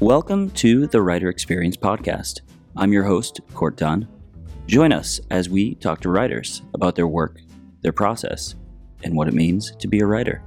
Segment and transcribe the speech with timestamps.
[0.00, 2.42] Welcome to the Writer Experience Podcast.
[2.76, 4.06] I'm your host, Court Dunn.
[4.66, 7.38] Join us as we talk to writers about their work,
[7.80, 8.56] their process,
[9.02, 10.42] and what it means to be a writer.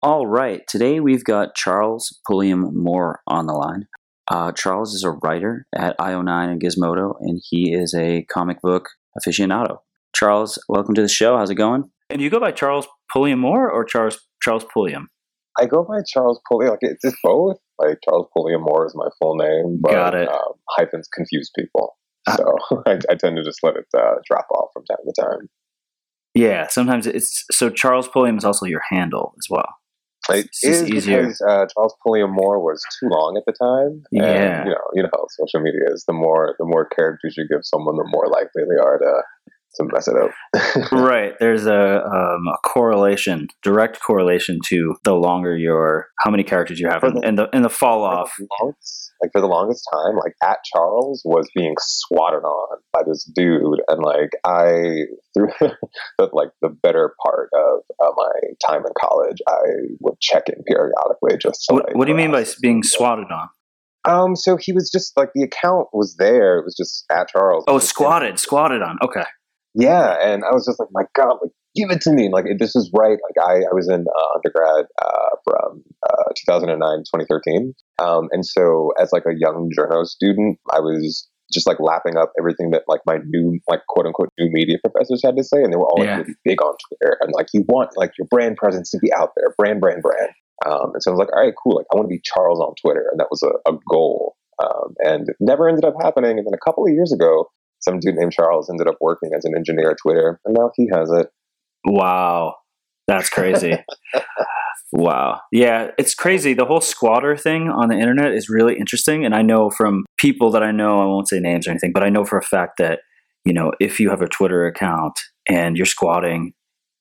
[0.00, 3.88] All right, today we've got Charles Pulliam Moore on the line.
[4.28, 8.90] Uh, Charles is a writer at IO9 and Gizmodo, and he is a comic book
[9.20, 9.78] aficionado.
[10.14, 11.36] Charles, welcome to the show.
[11.36, 11.90] How's it going?
[12.08, 15.08] And do you go by Charles Pulliam Moore or Charles Charles Pulliam?
[15.58, 16.70] I go by Charles Pulliam.
[16.70, 17.56] Like it's just both.
[17.78, 20.28] Like Charles Pulliam Moore is my full name, but Got it.
[20.28, 21.96] Um, hyphens confuse people.
[22.26, 25.22] Uh, So I, I tend to just let it uh, drop off from time to
[25.22, 25.48] time.
[26.34, 29.68] Yeah, sometimes it's so Charles Pulliam is also your handle as well.
[30.30, 31.22] It It's is easier.
[31.22, 34.02] because uh, Charles Pulliam Moore was too long at the time.
[34.12, 34.60] Yeah.
[34.60, 36.04] And, you know, you know how social media is.
[36.06, 39.22] The more the more characters you give someone, the more likely they are to
[39.76, 40.92] to mess it up.
[40.92, 41.34] right.
[41.40, 46.88] There's a, um, a correlation, direct correlation to the longer your how many characters you
[46.88, 48.32] have, the- and the and the fall off.
[48.32, 52.78] For the longest- like for the longest time, like at Charles was being swatted on
[52.92, 55.48] by this dude, and like I through
[56.18, 58.30] the like the better part of uh, my
[58.68, 59.60] time in college, I
[60.00, 61.64] would check in periodically just.
[61.68, 63.48] To, What, like, what do you mean by being swatted on?
[64.04, 66.58] Um, so he was just like the account was there.
[66.58, 67.64] It was just at Charles.
[67.66, 68.98] Oh, It was just- squatted, squatted on.
[69.02, 69.24] Okay.
[69.78, 72.28] Yeah, and I was just like, my God, like give it to me.
[72.32, 73.16] Like this is right.
[73.16, 78.90] Like I, I was in uh, undergrad uh, from uh, 2009, 2013, um, and so
[79.00, 83.00] as like a young journo student, I was just like lapping up everything that like
[83.06, 86.00] my new like quote unquote new media professors had to say, and they were all
[86.00, 86.16] like, Yeah.
[86.18, 89.30] really big on Twitter and like you want like your brand presence to be out
[89.36, 90.30] there, brand, brand, brand.
[90.66, 91.76] Um, and so I was like, all right, cool.
[91.76, 94.34] Like I want to be Charles on Twitter, and that was a, a goal.
[94.60, 96.36] Um, and it never ended up happening.
[96.36, 97.46] And then a couple of years ago,
[97.80, 100.88] some dude named Charles ended up working as an engineer at Twitter, and now he
[100.92, 101.28] has it.
[101.84, 102.56] Wow,
[103.06, 103.76] that's crazy.
[104.92, 105.40] wow.
[105.52, 106.54] Yeah, it's crazy.
[106.54, 109.24] The whole squatter thing on the internet is really interesting.
[109.24, 112.02] And I know from people that I know, I won't say names or anything, but
[112.02, 113.00] I know for a fact that,
[113.44, 115.18] you know, if you have a Twitter account
[115.48, 116.52] and you're squatting,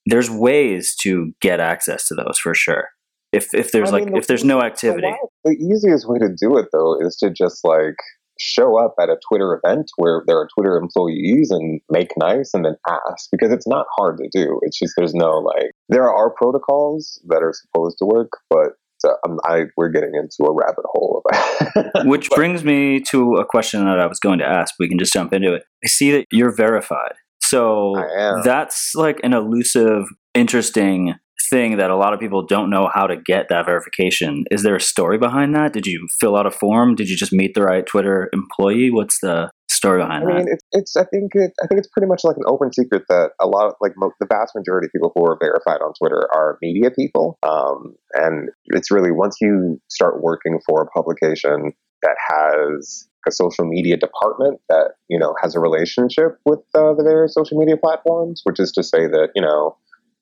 [0.05, 2.89] there's ways to get access to those for sure.
[3.33, 5.11] If, if there's I like the- if there's no activity,
[5.43, 7.95] The easiest way to do it though is to just like
[8.39, 12.65] show up at a Twitter event where there are Twitter employees and make nice and
[12.65, 14.59] then ask because it's not hard to do.
[14.63, 19.13] It's just there's no like there are protocols that are supposed to work, but uh,
[19.25, 21.21] um, I we're getting into a rabbit hole.
[21.25, 24.75] Of Which brings me to a question that I was going to ask.
[24.79, 25.63] We can just jump into it.
[25.83, 27.13] I see that you're verified.
[27.41, 27.95] So
[28.43, 31.15] that's like an elusive, interesting
[31.49, 34.45] thing that a lot of people don't know how to get that verification.
[34.51, 35.73] Is there a story behind that?
[35.73, 36.95] Did you fill out a form?
[36.95, 38.89] Did you just meet the right Twitter employee?
[38.91, 40.31] What's the story behind that?
[40.31, 40.53] I mean, that?
[40.53, 40.95] it's, it's.
[40.95, 41.51] I think it.
[41.63, 44.11] I think it's pretty much like an open secret that a lot, of, like mo-
[44.19, 47.37] the vast majority of people who are verified on Twitter are media people.
[47.43, 53.65] Um, and it's really once you start working for a publication that has a social
[53.65, 58.41] media department that you know has a relationship with uh, the various social media platforms,
[58.43, 59.77] which is to say that you know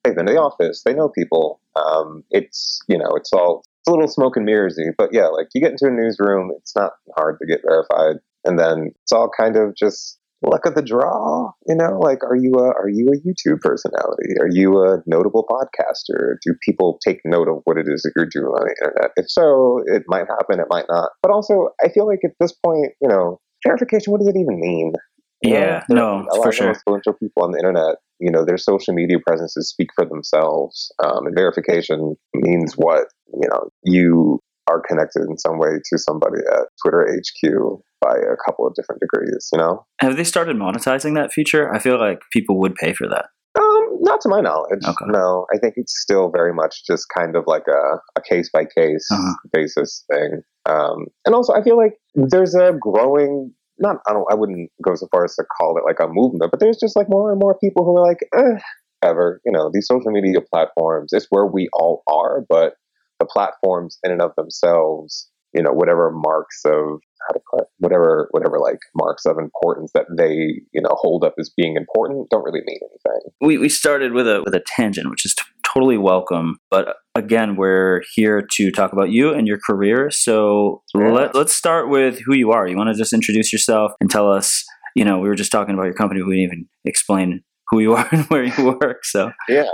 [0.05, 1.59] they've been to the office, they know people.
[1.75, 5.47] Um, it's you know, it's all it's a little smoke and mirrorsy, but yeah, like
[5.53, 8.17] you get into a newsroom, it's not hard to get verified.
[8.45, 11.97] And then it's all kind of just luck of the draw you know?
[11.99, 14.35] Like are you a are you a youtube personality?
[14.39, 16.35] Are you a notable podcaster?
[16.45, 19.11] Do people take note of what it is that you're doing on the internet?
[19.15, 21.09] If so it might happen it might not.
[21.23, 24.59] But also i feel like at this point you know verification what does it even
[24.59, 24.93] mean?
[25.41, 26.69] You know, Yeah, there- no, a lot for of sure.
[26.69, 31.25] influential people on the internet you know their social media presences speak for themselves um,
[31.25, 36.67] and verification means what you know you are connected in some way to somebody at
[36.81, 39.85] Twitter HQ by a couple of different degrees, you know?
[39.99, 41.73] Have they started monetizing that feature?
[41.73, 43.25] I feel like people would pay for that.
[43.57, 44.83] Um, not to my knowledge.
[44.83, 45.05] Okay.
[45.07, 48.65] No, I think it's still very much just kind of like a, a case by
[48.65, 49.07] case
[49.53, 50.41] basis thing.
[50.65, 54.95] Um, and also I feel like there's a growing not I don't I wouldn't go
[54.95, 57.39] so far as to call it like a movement, but there's just like more and
[57.39, 58.59] more people who are like, eh,
[59.03, 62.73] ever, you know, these social media platforms, it's where we all are, but
[63.19, 68.27] the platforms in and of themselves, you know, whatever marks of how to put whatever
[68.31, 72.43] whatever like marks of importance that they, you know, hold up as being important don't
[72.43, 73.31] really mean anything.
[73.41, 75.35] we, we started with a with a tangent, which is
[75.75, 76.57] totally welcome.
[76.71, 80.09] But again, we're here to talk about you and your career.
[80.09, 81.11] So Yeah.
[81.11, 82.67] let, let's start with who you are.
[82.67, 84.63] You want to just introduce yourself and tell us.
[84.95, 86.21] You know, we were just talking about your company.
[86.21, 89.03] We didn't even explain who you are and where you work.
[89.03, 89.65] So Yeah.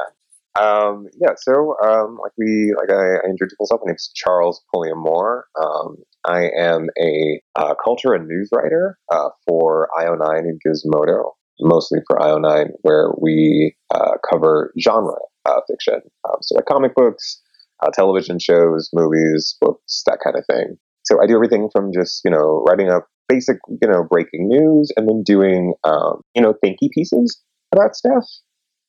[0.60, 3.80] Um, yeah, so um, like we like I, I introduced myself.
[3.86, 5.46] My name's Charles Pulliam Moore.
[5.58, 5.96] Um,
[6.26, 11.32] I am a uh, culture and news writer uh, for IO9 and Gizmodo,
[11.62, 15.16] mostly for IO9, where we uh, cover genre
[15.46, 17.42] uh, fiction, um, so like comic books,
[17.84, 20.78] uh, television shows, movies, books, that kind of thing.
[21.04, 24.92] So I do everything from just you know writing up basic you know breaking news
[24.96, 27.42] and then doing um, you know thinky pieces
[27.74, 28.26] about stuff.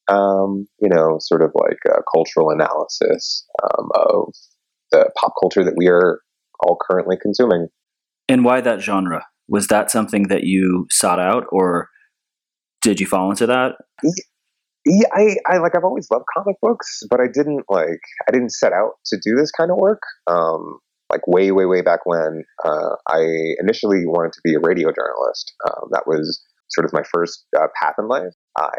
[0.08, 4.34] Um, you know, sort of like a cultural analysis um, of
[4.90, 6.20] the pop culture that we are
[6.60, 7.68] all currently consuming.
[8.28, 9.24] And why that genre?
[9.48, 11.88] Was that something that you sought out, or
[12.82, 13.76] did you fall into that?
[14.84, 18.50] Yeah, I, I like I've always loved comic books, but I didn't like I didn't
[18.50, 20.02] set out to do this kind of work.
[20.26, 20.78] Um,
[21.10, 23.20] like way, way, way back when, uh, I
[23.60, 25.52] initially wanted to be a radio journalist.
[25.66, 28.32] Um, that was sort of my first uh, path in life.
[28.56, 28.72] I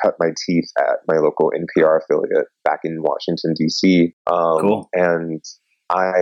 [0.00, 4.14] cut my teeth at my local NPR affiliate back in Washington D.C.
[4.28, 4.88] Um, Cool.
[4.94, 5.42] and
[5.90, 6.12] I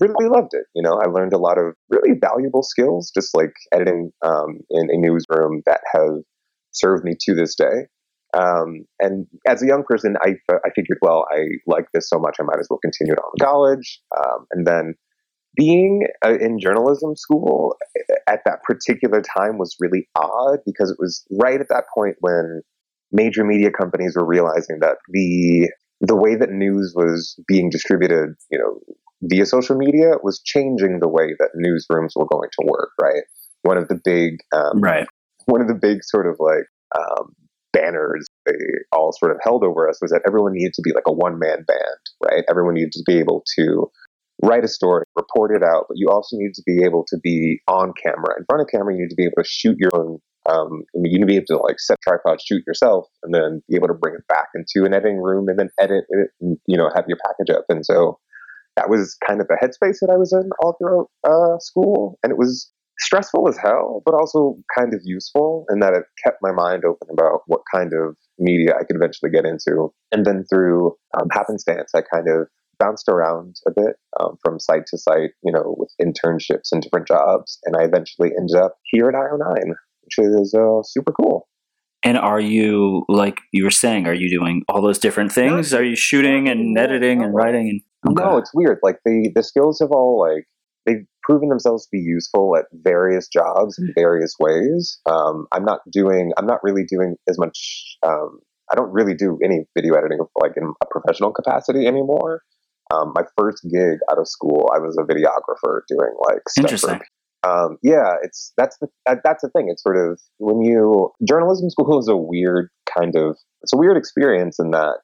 [0.00, 0.64] really loved it.
[0.74, 4.88] You know, I learned a lot of really valuable skills, just like editing um, in
[4.90, 6.22] a newsroom that have
[6.72, 7.86] served me to this day.
[8.34, 12.36] Um, and as a young person, I, I figured, well, I like this so much,
[12.40, 14.00] I might as well continue it on in college.
[14.16, 14.94] Um, and then
[15.54, 17.76] being uh, in journalism school
[18.26, 22.62] at that particular time was really odd because it was right at that point when
[23.10, 25.70] major media companies were realizing that the
[26.00, 28.80] the way that news was being distributed, you know,
[29.22, 32.90] via social media was changing the way that newsrooms were going to work.
[33.00, 33.22] Right.
[33.62, 35.06] One of the big um, Right.
[35.44, 36.64] one of the big sort of like
[36.98, 37.34] um,
[37.72, 38.54] banners they
[38.92, 41.38] all sort of held over us was that everyone needed to be like a one
[41.38, 42.44] man band, right?
[42.50, 43.90] Everyone needed to be able to
[44.42, 47.60] write a story, report it out, but you also need to be able to be
[47.68, 48.34] on camera.
[48.38, 50.18] In front of camera, you need to be able to shoot your own.
[50.50, 53.76] Um, you need to be able to like set tripod, shoot yourself, and then be
[53.76, 56.76] able to bring it back into an editing room and then edit it, and you
[56.76, 57.64] know have your package up.
[57.68, 58.18] And so
[58.76, 62.32] that was kind of the headspace that I was in all throughout uh, school, and
[62.32, 66.52] it was stressful as hell, but also kind of useful in that it kept my
[66.52, 69.92] mind open about what kind of media I could eventually get into.
[70.10, 72.48] And then through um, happenstance, I kind of
[72.78, 77.06] bounced around a bit um, from site to site, you know, with internships and different
[77.06, 77.58] jobs.
[77.64, 81.48] And I eventually ended up here at IO9, which is uh, super cool.
[82.04, 84.08] And are you like you were saying?
[84.08, 85.72] Are you doing all those different things?
[85.72, 87.80] Are you shooting and editing and writing?
[88.02, 88.80] And No, it's weird.
[88.82, 90.46] Like the the skills have all like
[90.86, 94.98] they've proven themselves to be useful at various jobs in various ways.
[95.06, 96.32] Um, I'm not doing.
[96.36, 97.96] I'm not really doing as much.
[98.02, 98.40] Um,
[98.70, 102.42] I don't really do any video editing like in a professional capacity anymore.
[102.92, 106.90] Um, my first gig out of school, I was a videographer doing like stuff for
[106.90, 107.00] Interesting.
[107.46, 109.68] um, yeah, it's that's the that, that's the thing.
[109.70, 112.68] It's sort of when you journalism school is a weird
[112.98, 114.98] kind of it's a weird experience in that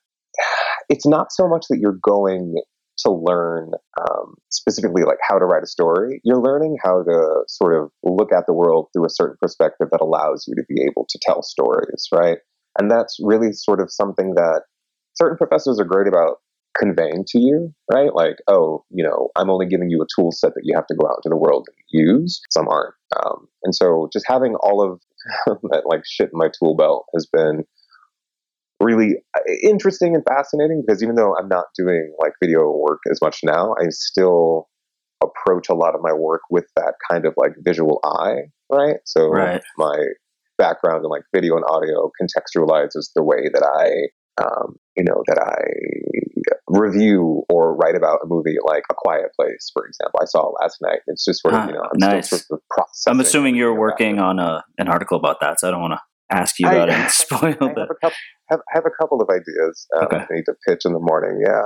[0.88, 2.60] it's not so much that you're going
[3.00, 6.20] to learn um, specifically like how to write a story.
[6.24, 10.00] You're learning how to sort of look at the world through a certain perspective that
[10.00, 12.38] allows you to be able to tell stories, right?
[12.78, 14.62] And that's really sort of something that
[15.14, 16.36] certain professors are great about
[16.78, 18.14] conveying to you, right?
[18.14, 20.94] Like, oh, you know, I'm only giving you a tool set that you have to
[20.94, 22.40] go out into the world and use.
[22.50, 22.94] Some aren't.
[23.16, 25.00] Um, and so just having all of
[25.70, 27.64] that like shit in my tool belt has been
[28.80, 33.20] really uh, interesting and fascinating because even though I'm not doing like video work as
[33.20, 34.68] much now, I still
[35.22, 38.96] approach a lot of my work with that kind of like visual eye, right?
[39.04, 39.60] So Right.
[39.76, 39.96] my
[40.58, 45.38] background in like video and audio contextualizes the way that I, um, you know, that
[45.40, 45.56] I
[46.68, 50.20] review or write about a movie like A Quiet Place, for example.
[50.22, 50.98] I saw it last night.
[51.06, 52.26] It's just sort of, Ah, you know, I'm nice.
[52.26, 53.10] still sort of processing.
[53.10, 56.00] I'm assuming you're working on a an article about that, so I don't want to
[56.36, 57.78] ask you I- about it and spoil I it.
[57.78, 58.16] a couple,
[58.50, 60.16] have, have a couple of ideas um, Okay.
[60.16, 61.40] I need to pitch in the morning.
[61.44, 61.62] Yeah.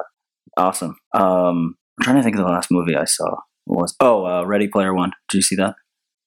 [0.57, 0.97] Awesome.
[1.15, 3.37] Um, I'm trying to think of the last movie I saw.
[3.65, 5.12] What was oh uh, Ready Player One?
[5.31, 5.75] Did you see that?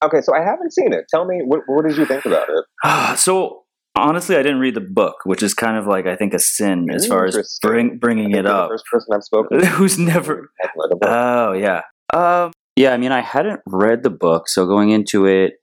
[0.04, 1.06] Okay, so I haven't seen it.
[1.10, 3.20] Tell me, what, what did you think about it?
[3.20, 3.64] so
[3.96, 6.88] honestly, I didn't read the book, which is kind of like I think a sin
[6.94, 8.70] as far as bring, bringing it up.
[8.70, 11.10] The first person I've spoken to Who's never hadn't read the book.
[11.10, 11.82] Oh yeah.
[12.14, 15.54] Um, yeah, I mean, I hadn't read the book, so going into it,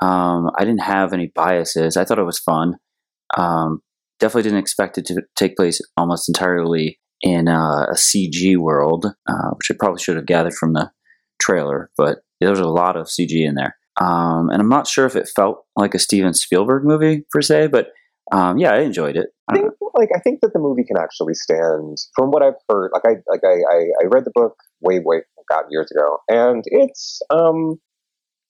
[0.00, 1.96] um, I didn't have any biases.
[1.96, 2.74] I thought it was fun.
[3.36, 3.80] Um,
[4.20, 9.50] definitely didn't expect it to take place almost entirely in uh, a CG world, uh,
[9.56, 10.90] which I probably should have gathered from the
[11.40, 11.90] trailer.
[11.96, 15.16] But there was a lot of CG in there, um, and I'm not sure if
[15.16, 17.88] it felt like a Steven Spielberg movie per se, but
[18.32, 19.28] um, yeah, I enjoyed it.
[19.48, 22.90] I think, like, I think that the movie can actually stand from what I've heard.
[22.92, 26.64] Like, I, like, I, I, I read the book way, way, God, years ago, and
[26.66, 27.78] it's, um,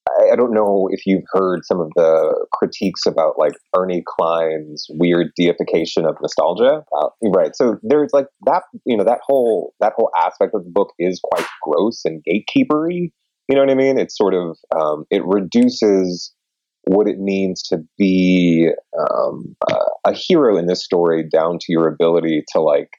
[0.08, 4.86] I, I don't know if you've heard some of the critiques about like Ernie Cline's
[4.90, 6.82] weird deification of nostalgia.
[6.96, 7.54] Uh, right.
[7.54, 11.20] So there's like that, you know, that whole that whole aspect of the book is
[11.22, 13.12] quite gross and gatekeepery.
[13.48, 13.98] You know what I mean?
[13.98, 16.32] It's sort of um, it reduces
[16.88, 21.88] what it means to be um, uh, a hero in this story down to your
[21.88, 22.90] ability to like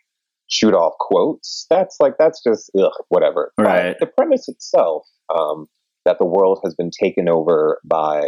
[0.50, 1.66] shoot off quotes.
[1.70, 3.52] That's like that's just ugh, whatever.
[3.58, 3.96] Right.
[4.00, 5.68] But the premise itself um,
[6.08, 8.22] that the world has been taken over by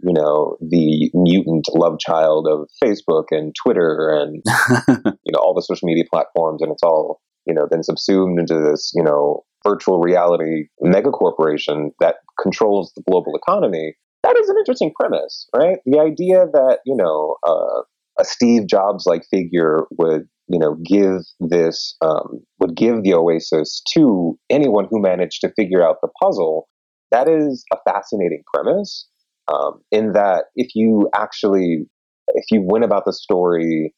[0.00, 4.42] you know the mutant love child of Facebook and Twitter and
[5.24, 8.60] you know all the social media platforms, and it's all you know been subsumed into
[8.60, 13.94] this you know virtual reality mega corporation that controls the global economy.
[14.24, 15.78] That is an interesting premise, right?
[15.86, 17.82] The idea that you know uh,
[18.18, 23.82] a Steve Jobs like figure would you know give this um, would give the Oasis
[23.94, 26.68] to anyone who managed to figure out the puzzle.
[27.16, 29.08] That is a fascinating premise.
[29.48, 31.86] Um, in that, if you actually
[32.28, 33.94] if you went about the story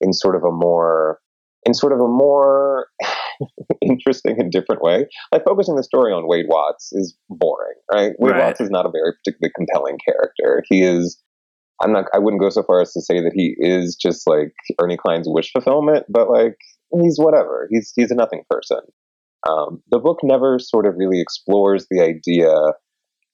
[0.00, 1.18] in sort of a more
[1.64, 2.88] in sort of a more
[3.82, 5.06] interesting and different way.
[5.32, 8.12] Like focusing the story on Wade Watts is boring, right?
[8.18, 8.44] Wade Right.
[8.44, 10.62] Watts is not a very particularly compelling character.
[10.68, 11.18] He is.
[11.80, 12.06] I'm not.
[12.12, 15.28] I wouldn't go so far as to say that he is just like Ernie Cline's
[15.28, 16.56] wish fulfillment, but like
[17.00, 17.68] he's whatever.
[17.70, 18.80] He's he's a nothing person.
[19.48, 22.52] Um, the book never sort of really explores the idea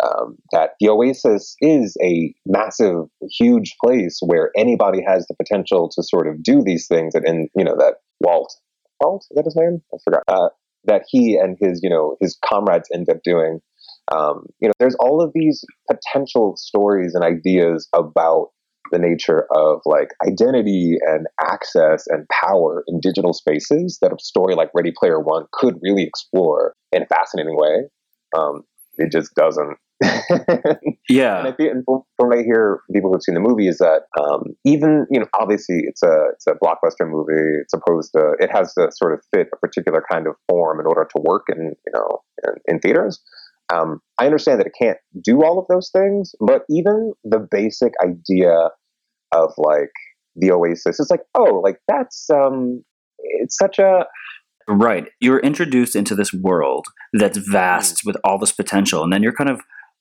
[0.02, 3.06] um, that the Oasis is a massive,
[3.38, 7.48] huge place where anybody has the potential to sort of do these things, and, and
[7.56, 8.52] you know that Walt,
[9.00, 9.82] Walt is that his name?
[9.92, 10.22] I forgot.
[10.28, 10.48] Uh,
[10.86, 13.60] that he and his you know his comrades end up doing.
[14.12, 18.48] Um, you know, there's all of these potential stories and ideas about
[18.94, 24.54] the nature of like identity and access and power in digital spaces that a story
[24.54, 27.88] like Ready Player One could really explore in a fascinating way.
[28.38, 28.62] Um,
[28.96, 29.76] it just doesn't.
[30.30, 31.42] And yeah.
[31.42, 34.02] I think, and from from what I hear people who've seen the movie is that
[34.18, 37.60] um, even you know obviously it's a it's a blockbuster movie.
[37.60, 40.86] It's supposed to it has to sort of fit a particular kind of form in
[40.86, 43.20] order to work in you know in, in theaters.
[43.72, 47.92] Um, I understand that it can't do all of those things, but even the basic
[48.02, 48.70] idea
[49.34, 49.90] of like
[50.36, 52.82] the Oasis, it's like oh like that's um
[53.18, 54.06] it's such a
[54.66, 55.08] Right.
[55.20, 59.50] You're introduced into this world that's vast with all this potential, and then you're kind
[59.50, 59.60] of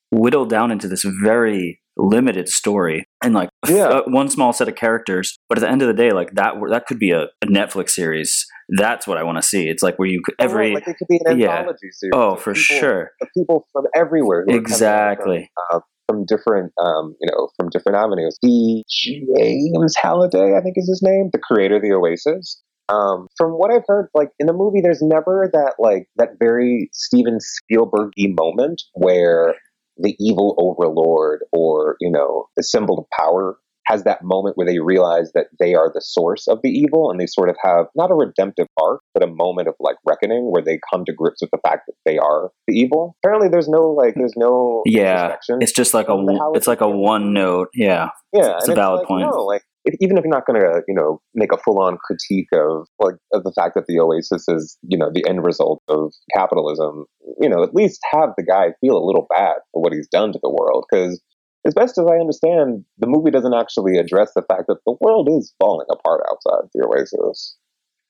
[0.09, 3.87] whittled down into this very limited story and like Yeah.
[3.87, 5.37] uh, one small set of characters.
[5.49, 7.89] But at the end of the day, like that, that could be a, a Netflix
[7.89, 8.45] series.
[8.69, 9.67] That's what I want to see.
[9.67, 11.57] It's like where you could, every like it could be an yeah.
[11.57, 12.13] anthology series.
[12.15, 14.45] oh for people- sure people from everywhere.
[14.47, 18.37] who are coming out from exactly uh, from different, um, you know, from different avenues.
[18.41, 22.61] The James Halliday, I think is his name, the creator of the Oasis.
[22.89, 26.89] Um, from what I've heard, like in the movie, there's never that like that very
[26.91, 29.55] Steven Spielbergy moment where
[29.97, 34.79] the evil overlord or you know the symbol of power has that moment where they
[34.79, 38.11] realize that they are the source of the evil and they sort of have not
[38.11, 41.51] a redemptive arc but a moment of like reckoning where they come to grips with
[41.51, 43.15] the fact that they are the evil.
[43.23, 46.17] Apparently there's no like there's no Yeah, it's just like a
[46.53, 48.09] it's like a one note yeah.
[48.31, 49.27] Yeah it's and a valid like, point.
[49.29, 52.47] no, like if, even if you're not going to you know make a full-on critique
[52.53, 56.13] of like of the fact that the oasis is you know the end result of
[56.33, 57.05] capitalism
[57.39, 60.31] you know at least have the guy feel a little bad for what he's done
[60.31, 61.21] to the world because
[61.65, 65.29] as best as i understand the movie doesn't actually address the fact that the world
[65.31, 67.55] is falling apart outside the oasis.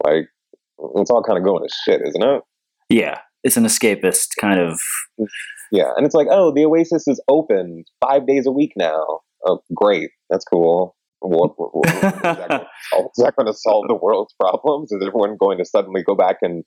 [0.03, 0.27] Like
[0.95, 2.41] it's all kind of going to shit isn't it?
[2.89, 3.19] Yeah.
[3.43, 4.79] It's an escapist kind of
[5.71, 9.03] yeah and it's like oh the oasis is open five days a week now.
[9.45, 10.09] Oh great.
[10.29, 10.95] That's cool.
[11.19, 14.91] What, what, what- is that solve- is that going to solve the world's problems?
[14.91, 16.63] Is everyone going to suddenly go back and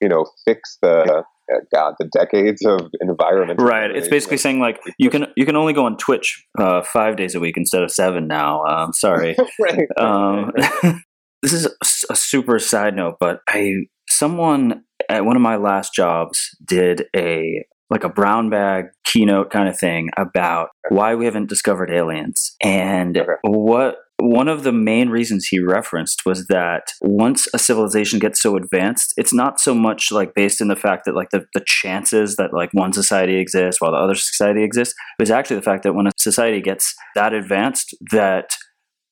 [0.00, 4.80] you know fix the uh, god the decades of environment right it's basically saying like
[4.98, 7.90] you can you can only go on twitch uh, five days a week instead of
[7.90, 10.52] seven now um, sorry right, um,
[11.42, 15.94] this is a, a super side note, but I someone at one of my last
[15.94, 21.48] jobs did a like a brown bag keynote kind of thing about why we haven't
[21.48, 23.32] discovered aliens and Okay.
[23.44, 28.56] what one of the main reasons he referenced was that once a civilization gets so
[28.56, 32.36] advanced it's not so much like based in the fact that like the, the chances
[32.36, 35.82] that like one society exists while the other society exists it was actually the fact
[35.82, 38.50] that when a society gets that advanced that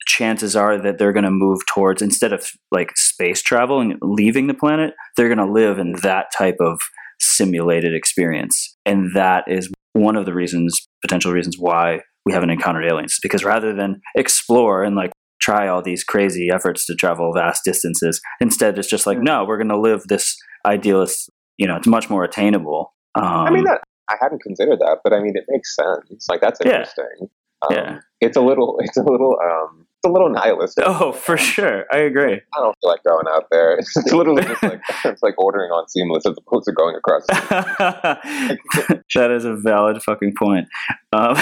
[0.06, 4.46] chances are that they're going to move towards instead of like space travel and leaving
[4.46, 6.78] the planet they're going to live in that type of
[7.20, 8.76] simulated experience.
[8.84, 13.44] And that is one of the reasons potential reasons why we haven't encountered aliens because
[13.44, 18.78] rather than explore and like try all these crazy efforts to travel vast distances instead
[18.78, 22.24] it's just like no we're going to live this idealist you know it's much more
[22.24, 26.26] attainable um, i mean that i hadn't considered that but i mean it makes sense
[26.30, 26.70] like that's Yeah.
[26.78, 27.28] interesting
[27.68, 27.98] um, Yeah.
[28.20, 32.40] it's a little it's a little um a little nihilistic oh for sure i agree
[32.56, 33.78] I don't feel like going out there.
[33.78, 37.24] It's literally just like it's like ordering on Seamless as opposed to going across.
[37.28, 40.68] that is a valid fucking point.
[41.12, 41.36] Um,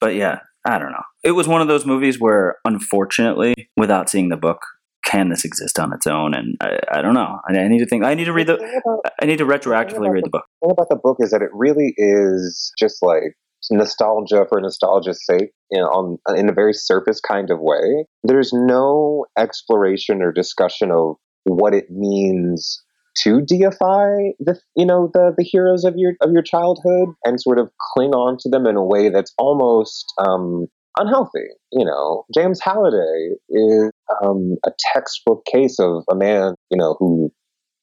[0.00, 1.02] but yeah, I don't know.
[1.22, 4.60] It was one of those movies where, unfortunately, without seeing the book,
[5.04, 6.34] can this exist on its own?
[6.34, 7.40] And I, I don't know.
[7.48, 8.04] I, I, need to think.
[8.04, 8.54] I need to read the.
[8.54, 10.44] About, I need to retroactively read the, the book.
[10.60, 13.36] The thing about the book is that it really is just like
[13.70, 18.06] nostalgia for nostalgia's sake know, on in a very surface kind of way.
[18.22, 22.82] There's no exploration or discussion of what it means
[23.22, 27.58] to deify the you know the the heroes of your of your childhood and sort
[27.58, 30.66] of cling on to them in a way that's almost um,
[30.98, 31.46] unhealthy.
[31.72, 33.90] You know, James Halliday is
[34.22, 37.32] um, a textbook case of a man you know who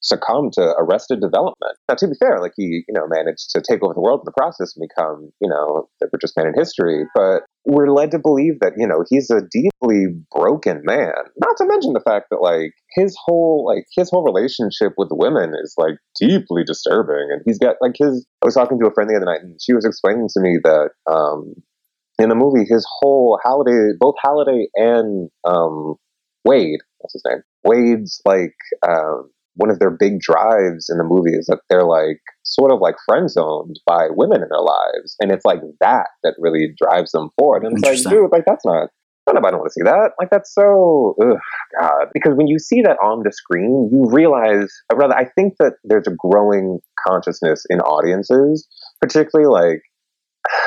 [0.05, 1.75] succumb to arrested development.
[1.89, 4.25] Now, to be fair, like he, you know, managed to take over the world in
[4.25, 7.05] the process and become, you know, the richest man in history.
[7.15, 11.13] But we're led to believe that, you know, he's a deeply broken man.
[11.41, 15.53] Not to mention the fact that, like, his whole, like, his whole relationship with women
[15.63, 17.27] is like deeply disturbing.
[17.31, 18.25] And he's got like his.
[18.41, 20.59] I was talking to a friend the other night, and she was explaining to me
[20.63, 20.89] that.
[21.11, 21.55] um
[22.17, 25.95] in the movie, his whole Halliday, both Halliday and um,
[26.45, 27.41] Wade, what's his name?
[27.65, 28.55] Wade's like
[28.87, 32.79] um, one of their big drives in the movie is that they're like sort of
[32.79, 37.11] like friend zoned by women in their lives, and it's like that that really drives
[37.11, 37.63] them forward.
[37.63, 38.89] And it's like, dude, like that's not.
[39.27, 40.11] I don't know if I don't want to see that.
[40.19, 41.37] Like that's so, ugh,
[41.81, 42.07] God.
[42.13, 46.05] Because when you see that on the screen, you realize, rather, I think that there's
[46.07, 48.67] a growing consciousness in audiences,
[49.01, 49.81] particularly like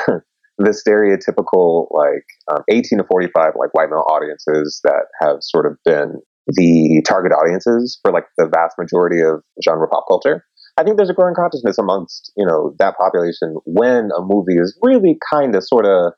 [0.59, 5.77] the stereotypical like um, 18 to 45 like white male audiences that have sort of
[5.85, 10.45] been the target audiences for like the vast majority of genre pop culture.
[10.79, 14.79] I think there's a growing consciousness amongst you know that population when a movie is
[14.83, 16.13] really kind of sort of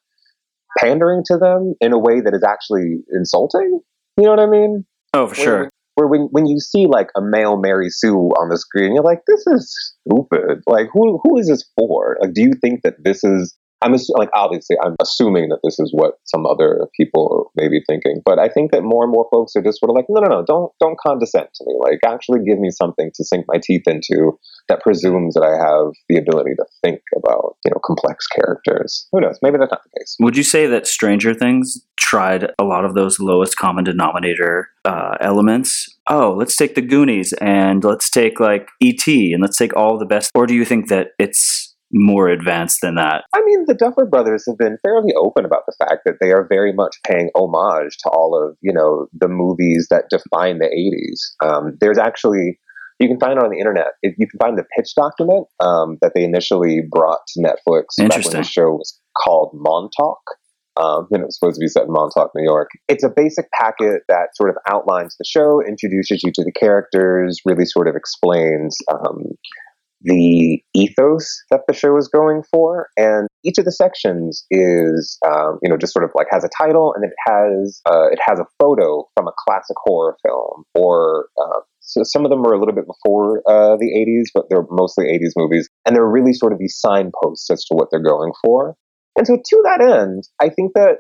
[0.79, 3.81] pandering to them in a way that is actually insulting.
[4.17, 4.85] You know what I mean?
[5.15, 5.69] Oh, for sure.
[5.95, 9.23] Where when when you see like a male Mary Sue on the screen, you're like,
[9.27, 10.63] this is stupid.
[10.67, 12.17] Like, who who is this for?
[12.21, 15.91] Like, do you think that this is I'm like obviously I'm assuming that this is
[15.93, 19.57] what some other people may be thinking, but I think that more and more folks
[19.57, 21.75] are just sort of like, no, no, no, don't don't condescend to me.
[21.81, 25.93] Like actually give me something to sink my teeth into that presumes that I have
[26.09, 29.09] the ability to think about you know complex characters.
[29.13, 29.39] Who knows?
[29.43, 30.17] Maybe that's not the case.
[30.21, 35.17] Would you say that Stranger Things tried a lot of those lowest common denominator uh,
[35.21, 35.87] elements?
[36.09, 40.07] Oh, let's take the Goonies and let's take like ET and let's take all the
[40.07, 40.31] best.
[40.35, 43.25] Or do you think that it's more advanced than that.
[43.35, 46.47] I mean, the Duffer Brothers have been fairly open about the fact that they are
[46.49, 51.47] very much paying homage to all of you know the movies that define the '80s.
[51.47, 52.59] Um, there's actually
[53.01, 53.93] you can find it on the internet.
[54.03, 58.25] It, you can find the pitch document um, that they initially brought to Netflix back
[58.25, 60.21] when the show was called Montauk.
[60.77, 62.69] Um, and it was supposed to be set in Montauk, New York.
[62.89, 67.41] It's a basic packet that sort of outlines the show, introduces you to the characters,
[67.45, 69.25] really sort of explains um,
[70.03, 75.59] the ethos that the show is going for, and each of the sections is, um,
[75.63, 78.39] you know, just sort of like has a title, and it has uh, it has
[78.39, 82.59] a photo from a classic horror film, or uh, so some of them are a
[82.59, 86.53] little bit before uh, the '80s, but they're mostly '80s movies, and they're really sort
[86.53, 88.77] of these signposts as to what they're going for.
[89.17, 90.99] And so, to that end, I think that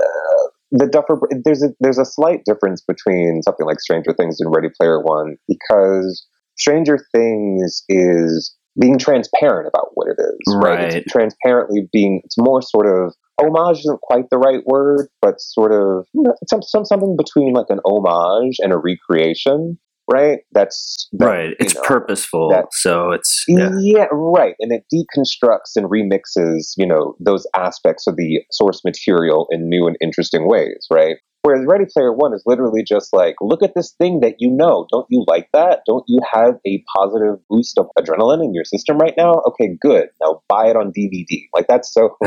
[0.00, 4.54] uh, the Duffer there's a there's a slight difference between something like Stranger Things and
[4.54, 6.26] Ready Player One because
[6.60, 10.78] Stranger Things is being transparent about what it is, right?
[10.78, 10.94] right?
[10.94, 15.72] It's transparently being, it's more sort of, homage isn't quite the right word, but sort
[15.72, 19.78] of, you know, some, some, something between like an homage and a recreation,
[20.12, 20.40] right?
[20.52, 21.56] That's, that, right.
[21.58, 22.50] It's know, purposeful.
[22.50, 23.70] That, so it's, yeah.
[23.80, 24.54] yeah, right.
[24.60, 29.86] And it deconstructs and remixes, you know, those aspects of the source material in new
[29.86, 31.16] and interesting ways, right?
[31.42, 34.86] Whereas Ready Player One is literally just like, look at this thing that you know.
[34.90, 35.80] Don't you like that?
[35.86, 39.42] Don't you have a positive boost of adrenaline in your system right now?
[39.48, 40.08] Okay, good.
[40.20, 41.44] Now buy it on DVD.
[41.54, 42.10] Like that's so.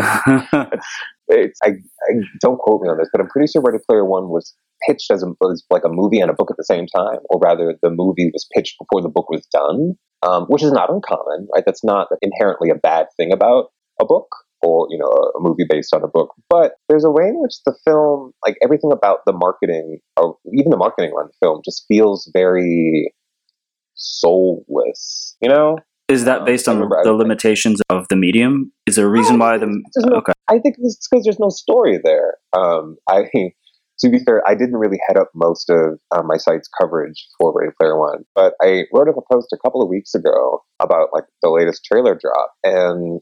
[1.27, 4.29] it's, I, I don't quote me on this, but I'm pretty sure Ready Player One
[4.29, 4.55] was
[4.87, 7.39] pitched as, a, as like a movie and a book at the same time, or
[7.39, 11.47] rather, the movie was pitched before the book was done, um, which is not uncommon,
[11.53, 11.63] right?
[11.65, 13.65] That's not inherently a bad thing about
[14.01, 14.27] a book
[14.63, 16.33] or you know a movie based on a book.
[16.49, 20.71] But there's a way in which the film like everything about the marketing or even
[20.71, 23.13] the marketing around the film just feels very
[23.95, 25.77] soulless you know?
[26.09, 28.71] Is that um, based on the limitations of the medium?
[28.85, 30.33] Is there a reason why the no, okay.
[30.49, 32.35] I think it's because there's no story there.
[32.53, 33.23] Um i
[33.99, 37.53] to be fair, I didn't really head up most of um, my site's coverage for
[37.55, 41.09] Ready Player One, but I wrote up a post a couple of weeks ago about
[41.13, 43.21] like the latest trailer drop, and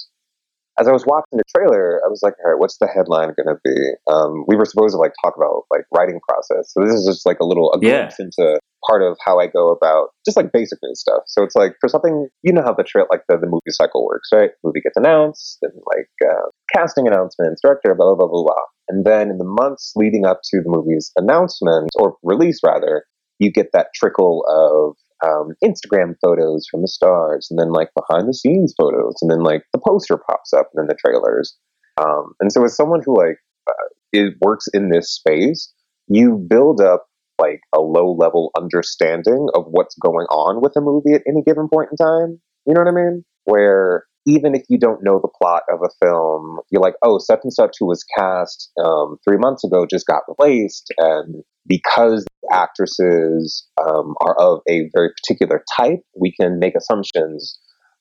[0.79, 3.53] as I was watching the trailer, I was like, all right, what's the headline going
[3.53, 3.75] to be?
[4.12, 6.71] Um, we were supposed to like talk about like writing process.
[6.71, 8.25] So this is just like a little a glimpse yeah.
[8.25, 11.23] into part of how I go about just like basic news stuff.
[11.27, 14.05] So it's like for something, you know how the trail, like the, the movie cycle
[14.05, 14.51] works, right?
[14.63, 18.63] Movie gets announced and like uh, casting announcements, director, blah, blah, blah, blah, blah.
[18.88, 23.05] And then in the months leading up to the movie's announcement or release rather,
[23.39, 28.27] you get that trickle of um, Instagram photos from the stars, and then like behind
[28.27, 31.57] the scenes photos, and then like the poster pops up, and then the trailers.
[31.97, 35.71] Um, and so, as someone who like uh, it works in this space,
[36.07, 37.05] you build up
[37.39, 41.67] like a low level understanding of what's going on with a movie at any given
[41.73, 42.39] point in time.
[42.65, 43.23] You know what I mean?
[43.45, 47.39] Where even if you don't know the plot of a film, you're like, oh, such
[47.43, 50.93] and such who was cast um, three months ago just got replaced.
[50.97, 57.60] And because actresses um, are of a very particular type, we can make assumptions.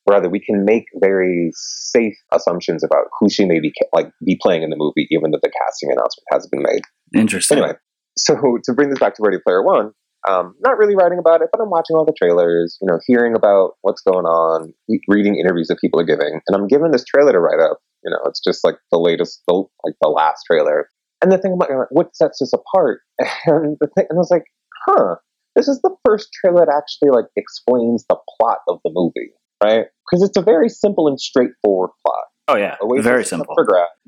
[0.08, 4.62] Rather, we can make very safe assumptions about who she may be like be playing
[4.62, 6.82] in the movie, even though the casting announcement hasn't been made.
[7.14, 7.58] Interesting.
[7.58, 7.74] Anyway,
[8.16, 9.92] so to bring this back to Ready Player One,
[10.28, 13.34] um, not really writing about it, but I'm watching all the trailers, you know, hearing
[13.34, 14.72] about what's going on,
[15.08, 17.78] reading interviews that people are giving, and I'm given this trailer to write up.
[18.04, 20.88] You know, it's just like the latest, the, like the last trailer.
[21.22, 23.00] And the thing about like, what sets us apart,
[23.46, 24.44] and the thing, and I was like,
[24.86, 25.16] huh,
[25.56, 29.86] this is the first trailer that actually like explains the plot of the movie, right?
[30.10, 32.24] Because it's a very simple and straightforward plot.
[32.48, 33.54] Oh yeah, very simple.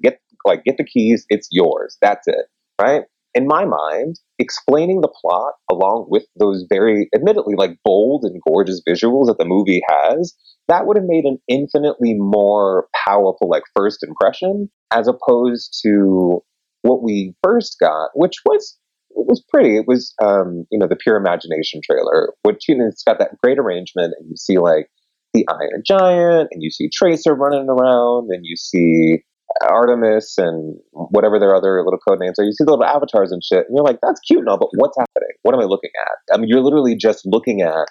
[0.02, 1.96] Get like get the keys, it's yours.
[2.00, 2.46] That's it,
[2.80, 3.02] right?
[3.34, 8.82] In my mind, explaining the plot along with those very, admittedly, like bold and gorgeous
[8.88, 10.34] visuals that the movie has,
[10.68, 16.42] that would have made an infinitely more powerful, like, first impression as opposed to
[16.82, 18.78] what we first got, which was
[19.14, 19.76] it was pretty.
[19.76, 23.36] It was, um, you know, the pure imagination trailer, which you know, it's got that
[23.42, 24.88] great arrangement, and you see like
[25.34, 29.22] the Iron Giant, and you see Tracer running around, and you see
[29.60, 32.44] Artemis and whatever their other little code names are.
[32.44, 34.70] You see the little avatars and shit, and you're like, that's cute and all, but
[34.74, 35.34] what's happening?
[35.42, 36.34] What am I looking at?
[36.34, 37.88] I mean, you're literally just looking at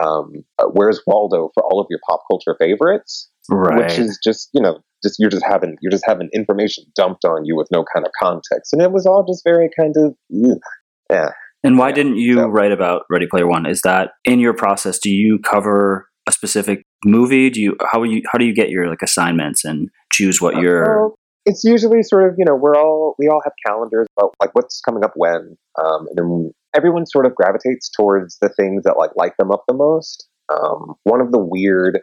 [0.00, 3.78] um, uh, where's Waldo for all of your pop culture favorites, right.
[3.78, 7.44] which is just you know just you're just having you're just having information dumped on
[7.44, 10.58] you with no kind of context, and it was all just very kind of ugh,
[11.10, 11.30] yeah.
[11.62, 13.66] And why didn't you so, write about Ready Player One?
[13.66, 14.98] Is that in your process?
[14.98, 17.50] Do you cover a specific movie?
[17.50, 20.60] Do you how you how do you get your like assignments and choose what uh,
[20.60, 21.12] you're?
[21.46, 24.80] it's usually sort of you know we're all we all have calendars about like what's
[24.80, 29.10] coming up when, um, and then everyone sort of gravitates towards the things that like
[29.16, 30.28] light them up the most.
[30.48, 32.00] Um, one of the weird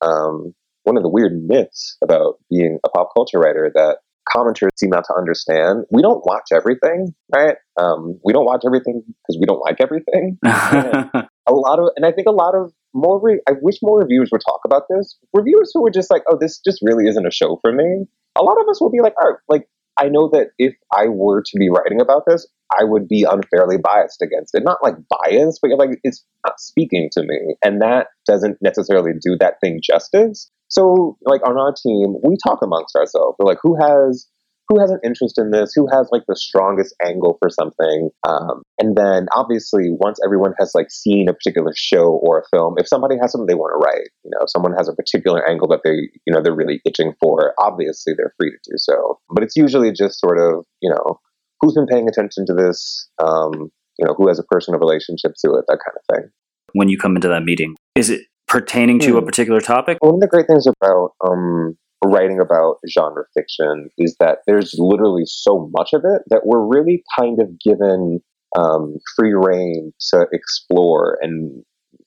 [0.00, 4.90] um, one of the weird myths about being a pop culture writer that commenters seem
[4.90, 5.84] not to understand.
[5.90, 7.56] We don't watch everything, right?
[7.78, 10.38] Um, we don't watch everything because we don't like everything.
[10.44, 13.20] a lot of, and I think a lot of more.
[13.20, 15.18] Re- I wish more reviewers would talk about this.
[15.32, 18.06] Reviewers who were just like, "Oh, this just really isn't a show for me."
[18.38, 21.08] A lot of us will be like, "All right, like I know that if I
[21.08, 22.46] were to be writing about this,
[22.78, 24.62] I would be unfairly biased against it.
[24.64, 29.36] Not like biased, but like it's not speaking to me, and that doesn't necessarily do
[29.40, 30.50] that thing justice.
[30.74, 33.36] So, like on our team, we talk amongst ourselves.
[33.38, 34.26] We're like, who has
[34.68, 38.08] who has an interest in this, who has like the strongest angle for something.
[38.26, 42.74] Um, and then obviously once everyone has like seen a particular show or a film,
[42.78, 45.46] if somebody has something they want to write, you know, if someone has a particular
[45.48, 49.20] angle that they, you know, they're really itching for, obviously they're free to do so.
[49.28, 51.20] But it's usually just sort of, you know,
[51.60, 55.52] who's been paying attention to this, um, you know, who has a personal relationship to
[55.52, 56.30] it, that kind of thing.
[56.72, 59.26] When you come into that meeting, is it pertaining to a hmm.
[59.26, 59.98] particular topic?
[60.00, 65.24] One of the great things about um, writing about genre fiction is that there's literally
[65.26, 68.20] so much of it that we're really kind of given
[68.56, 71.64] um, free reign to explore and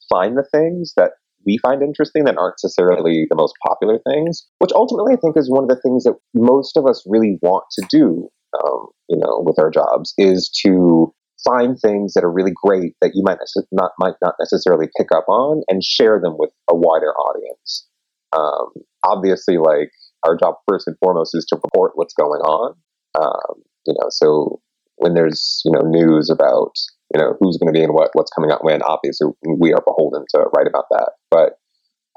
[0.09, 1.11] find the things that
[1.45, 5.49] we find interesting that aren't necessarily the most popular things, which ultimately I think is
[5.49, 8.29] one of the things that most of us really want to do,
[8.63, 13.11] um, you know, with our jobs is to find things that are really great that
[13.13, 13.37] you might
[13.71, 17.87] not might not necessarily pick up on and share them with a wider audience.
[18.33, 18.69] Um,
[19.05, 19.91] obviously, like
[20.25, 22.75] our job first and foremost is to report what's going on.
[23.19, 24.61] Um, you know, so
[24.97, 26.71] when there's you know news about
[27.13, 29.27] you know who's going to be in what, what's coming out when, obviously
[29.59, 31.11] we are beholden to write about that.
[31.31, 31.53] But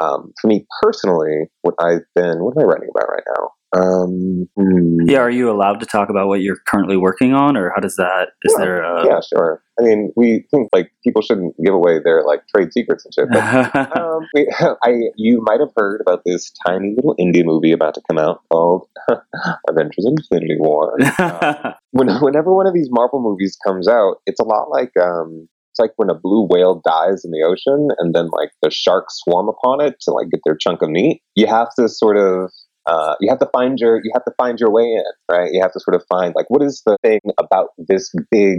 [0.03, 3.51] um, for me personally, what I've been, what am I writing about right now?
[3.77, 5.09] Um, hmm.
[5.09, 7.97] Yeah, are you allowed to talk about what you're currently working on, or how does
[7.97, 8.29] that?
[8.45, 8.83] Is yeah, there?
[8.83, 9.07] A...
[9.07, 9.63] Yeah, sure.
[9.79, 13.29] I mean, we think like people shouldn't give away their like trade secrets and shit.
[13.31, 14.53] But um, we,
[14.85, 18.43] I, you might have heard about this tiny little indie movie about to come out
[18.51, 18.89] called
[19.69, 20.97] Avengers: Infinity War.
[21.01, 25.49] Uh, when, whenever one of these Marvel movies comes out, it's a lot like um,
[25.71, 29.21] it's like when a blue whale dies in the ocean and then like the sharks
[29.23, 31.23] swarm upon it to like get their chunk of meat.
[31.37, 32.51] You have to sort of
[32.91, 35.51] uh, you have to find your you have to find your way in, right?
[35.53, 38.59] You have to sort of find like what is the thing about this big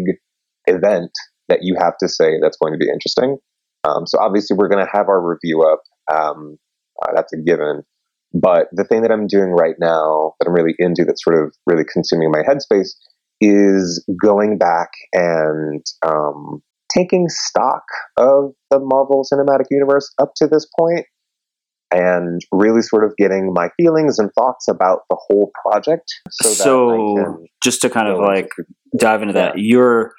[0.67, 1.12] event
[1.50, 3.38] that you have to say that's going to be interesting.
[3.84, 5.82] Um, so obviously we're going to have our review up.
[6.10, 6.58] Um,
[7.02, 7.82] uh, that's a given.
[8.34, 11.54] But the thing that I'm doing right now that I'm really into that's sort of
[11.65, 12.91] really consuming my headspace
[13.41, 16.62] is going back and um,
[16.96, 17.84] taking stock
[18.15, 21.06] of the Marvel Cinematic Universe up to this point
[21.91, 26.13] and really sort of getting my feelings and thoughts about the whole project.
[26.32, 28.49] So, so just to kind of like
[28.97, 30.13] dive into that, you're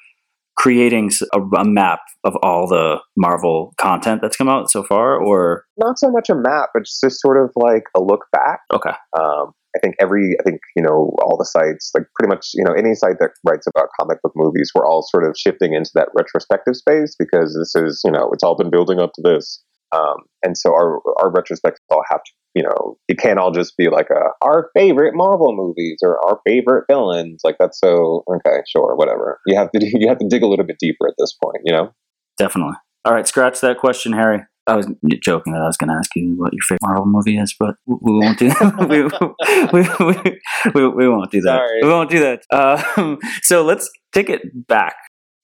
[0.57, 5.65] creating a, a, map of all the Marvel content that's come out so far, or
[5.79, 8.61] not so much a map, but just sort of like a look back.
[8.73, 8.93] Okay.
[9.19, 12.63] Um, I think every, I think, you know, all the sites, like pretty much, you
[12.63, 15.91] know, any site that writes about comic book movies, we're all sort of shifting into
[15.95, 19.65] that retrospective space because this is, you know, it's all been building up to this.
[19.93, 23.77] Um, and so our, our retrospectives all have to, you know, it can't all just
[23.77, 27.41] be like a, our favorite Marvel movies or our favorite villains.
[27.45, 29.39] Like that's so, okay, sure, whatever.
[29.47, 31.73] You have to, you have to dig a little bit deeper at this point, you
[31.73, 31.93] know?
[32.39, 32.77] Definitely.
[33.05, 34.41] All right, scratch that question, Harry.
[34.67, 34.87] I was
[35.21, 37.75] joking that I was going to ask you what your favorite Marvel movie is, but
[37.85, 38.87] we won't do that.
[39.73, 41.57] we, we, we, we, we, won't do that.
[41.57, 41.81] Sorry.
[41.83, 42.45] We won't do that.
[42.49, 44.95] Uh, so let's take it back.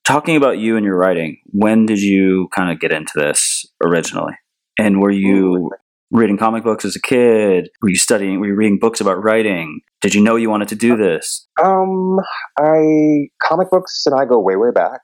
[0.08, 4.32] Talking about you and your writing, when did you kind of get into this originally?
[4.78, 5.70] And were you
[6.10, 7.68] reading comic books as a kid?
[7.82, 8.40] Were you studying?
[8.40, 9.82] Were you reading books about writing?
[10.00, 11.46] Did you know you wanted to do this?
[11.62, 12.20] Um,
[12.58, 15.00] I comic books and I go way way back.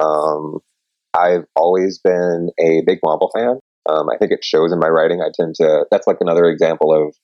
[0.00, 0.60] Um,
[1.12, 3.58] I've always been a big Marvel fan.
[3.86, 5.20] Um, I think it shows in my writing.
[5.20, 5.84] I tend to.
[5.90, 7.14] That's like another example of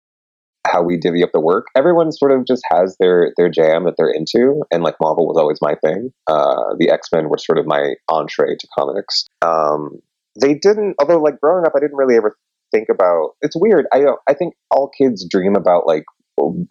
[0.67, 1.67] how we divvy up the work.
[1.77, 5.37] Everyone sort of just has their their jam that they're into, and like Marvel was
[5.39, 6.11] always my thing.
[6.27, 9.27] Uh, the X Men were sort of my entree to comics.
[9.43, 10.01] Um,
[10.41, 12.37] they didn't, although like growing up, I didn't really ever
[12.71, 13.31] think about.
[13.43, 13.87] It's weird.
[13.93, 16.05] I I think all kids dream about like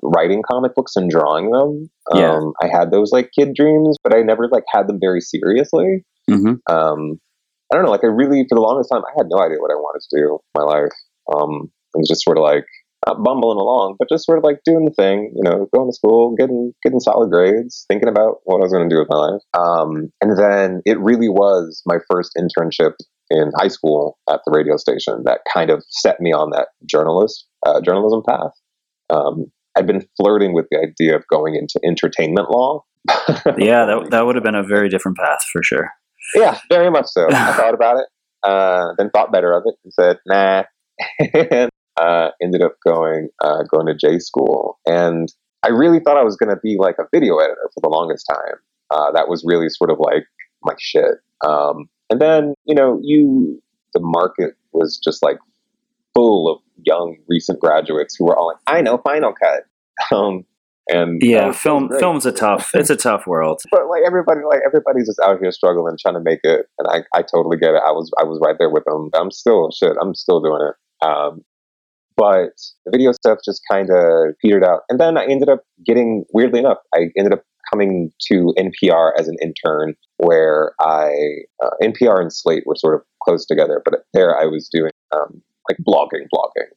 [0.02, 1.90] writing comic books and drawing them.
[2.14, 2.34] Yeah.
[2.34, 6.04] Um, I had those like kid dreams, but I never like had them very seriously.
[6.30, 6.74] Mm-hmm.
[6.74, 7.20] Um,
[7.72, 7.92] I don't know.
[7.92, 10.18] Like I really, for the longest time, I had no idea what I wanted to
[10.18, 10.96] do with my life.
[11.34, 12.66] Um, it was just sort of like
[13.08, 15.96] not bumbling along, but just sort of like doing the thing, you know, going to
[15.96, 19.18] school, getting getting solid grades, thinking about what I was going to do with my
[19.18, 19.42] life.
[19.58, 22.94] Um, and then it really was my first internship
[23.30, 27.48] in high school at the radio station that kind of set me on that journalist
[27.66, 28.52] uh, journalism path.
[29.10, 32.84] Um, I'd been flirting with the idea of going into entertainment law.
[33.58, 35.90] yeah, that that would have been a very different path for sure.
[36.36, 37.28] Yeah, very much so.
[37.32, 38.06] I thought about it,
[38.44, 40.64] uh, then thought better of it, and said, "Nah."
[42.00, 45.32] uh, ended up going uh, going to J school, and
[45.64, 48.26] I really thought I was going to be like a video editor for the longest
[48.30, 48.56] time.
[48.90, 50.26] Uh, that was really sort of like
[50.64, 51.16] my shit.
[51.46, 53.62] Um, and then you know, you
[53.94, 55.38] the market was just like
[56.14, 59.64] full of young recent graduates who were all like, "I know Final Cut."
[60.12, 60.46] Um,
[60.88, 63.62] and yeah, film film's a tough it's a tough world.
[63.72, 67.18] But like everybody like everybody's just out here struggling trying to make it and I,
[67.18, 67.82] I totally get it.
[67.86, 69.10] I was I was right there with them.
[69.14, 71.06] I'm still shit, I'm still doing it.
[71.06, 71.44] Um,
[72.16, 72.54] but
[72.86, 74.82] the video stuff just kind of petered out.
[74.90, 79.28] And then I ended up getting weirdly enough, I ended up coming to NPR as
[79.28, 81.14] an intern where I
[81.64, 85.42] uh, NPR and Slate were sort of close together, but there I was doing um,
[85.70, 86.70] like blogging, blogging,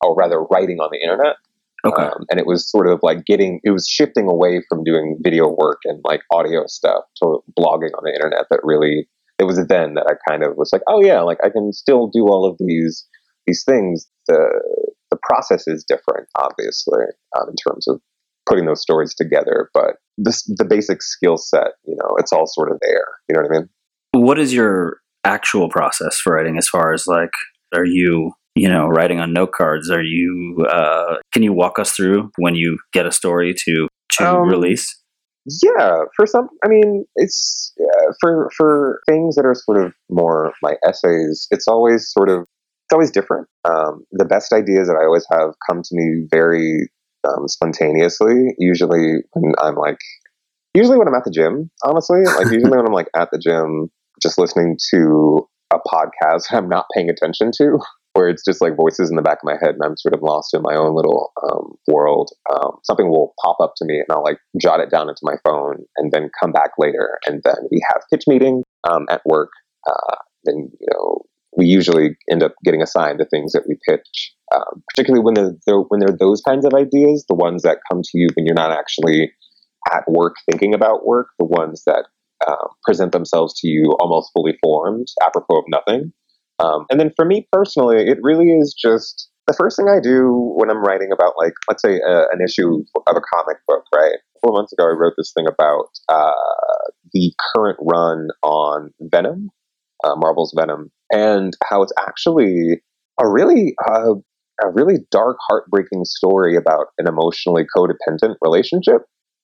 [0.00, 1.36] or rather writing on the internet.
[1.84, 2.02] Okay.
[2.02, 5.48] Um, and it was sort of like getting, it was shifting away from doing video
[5.48, 9.94] work and like audio stuff to blogging on the internet that really, it was then
[9.94, 12.56] that I kind of was like, oh yeah, like I can still do all of
[12.60, 13.06] these,
[13.46, 14.06] these things.
[14.28, 14.62] The,
[15.10, 17.04] the process is different, obviously,
[17.38, 18.00] um, in terms of
[18.46, 22.70] putting those stories together, but this, the basic skill set, you know, it's all sort
[22.70, 23.06] of there.
[23.28, 23.68] You know what I mean?
[24.12, 27.30] What is your actual process for writing as far as like,
[27.72, 31.92] are you you know writing on note cards are you uh, can you walk us
[31.92, 34.98] through when you get a story to to um, release
[35.62, 40.52] yeah for some i mean it's uh, for for things that are sort of more
[40.62, 42.46] my essays it's always sort of
[42.92, 46.90] it's always different um, the best ideas that i always have come to me very
[47.26, 49.96] um, spontaneously usually when i'm like
[50.74, 53.88] usually when i'm at the gym honestly like usually when i'm like at the gym
[54.22, 57.78] just listening to a podcast i'm not paying attention to
[58.12, 60.20] where it's just like voices in the back of my head and I'm sort of
[60.20, 62.28] lost in my own little um, world.
[62.52, 65.36] Um, something will pop up to me and I'll like jot it down into my
[65.46, 67.18] phone and then come back later.
[67.26, 69.48] And then we have pitch meeting um, at work.
[69.88, 71.22] Uh, then, you know,
[71.56, 75.80] we usually end up getting assigned the things that we pitch, um, particularly when they're,
[75.88, 78.72] when they're those kinds of ideas, the ones that come to you when you're not
[78.72, 79.32] actually
[79.92, 82.06] at work thinking about work, the ones that
[82.46, 86.12] uh, present themselves to you almost fully formed, apropos of nothing.
[86.58, 90.52] Um, and then for me personally, it really is just the first thing I do
[90.56, 94.14] when I'm writing about, like, let's say a, an issue of a comic book, right?
[94.14, 99.50] A Four months ago, I wrote this thing about uh, the current run on Venom,
[100.04, 102.80] uh, Marvel's Venom, and how it's actually
[103.20, 104.14] a really uh,
[104.62, 109.02] a really dark, heartbreaking story about an emotionally codependent relationship.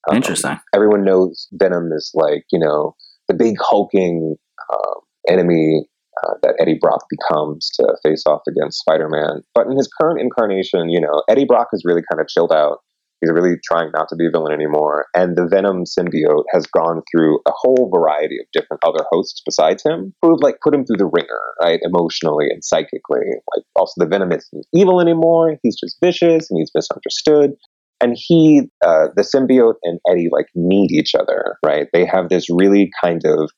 [0.08, 0.58] Um, Interesting.
[0.74, 2.94] Everyone knows Venom is like you know
[3.28, 4.36] the big hulking
[4.72, 5.86] um, enemy
[6.22, 9.42] uh, that Eddie Brock becomes to face off against Spider Man.
[9.54, 12.78] But in his current incarnation, you know, Eddie Brock has really kind of chilled out.
[13.20, 15.06] He's really trying not to be a villain anymore.
[15.14, 19.82] And the Venom symbiote has gone through a whole variety of different other hosts besides
[19.84, 21.80] him who've like put him through the ringer, right?
[21.82, 23.26] Emotionally and psychically.
[23.54, 25.56] Like also the Venom isn't evil anymore.
[25.62, 27.52] He's just vicious and he's misunderstood.
[28.00, 31.88] And he, uh, the symbiote and Eddie like need each other, right?
[31.92, 33.50] They have this really kind of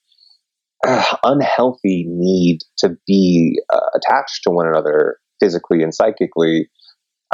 [0.87, 6.71] uh, unhealthy need to be uh, attached to one another physically and psychically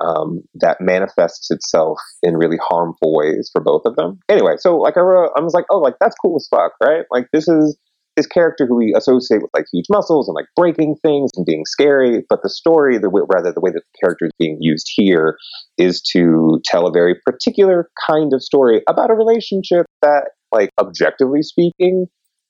[0.04, 4.18] um, that manifests itself in really harmful ways for both of them.
[4.28, 7.04] Anyway, so like I, wrote, I was like, oh, like that's cool as fuck, right?
[7.10, 7.78] Like this is
[8.16, 11.64] this character who we associate with like huge muscles and like breaking things and being
[11.66, 14.86] scary, but the story, the way, rather the way that the character is being used
[14.96, 15.36] here,
[15.76, 21.42] is to tell a very particular kind of story about a relationship that, like objectively
[21.42, 22.06] speaking,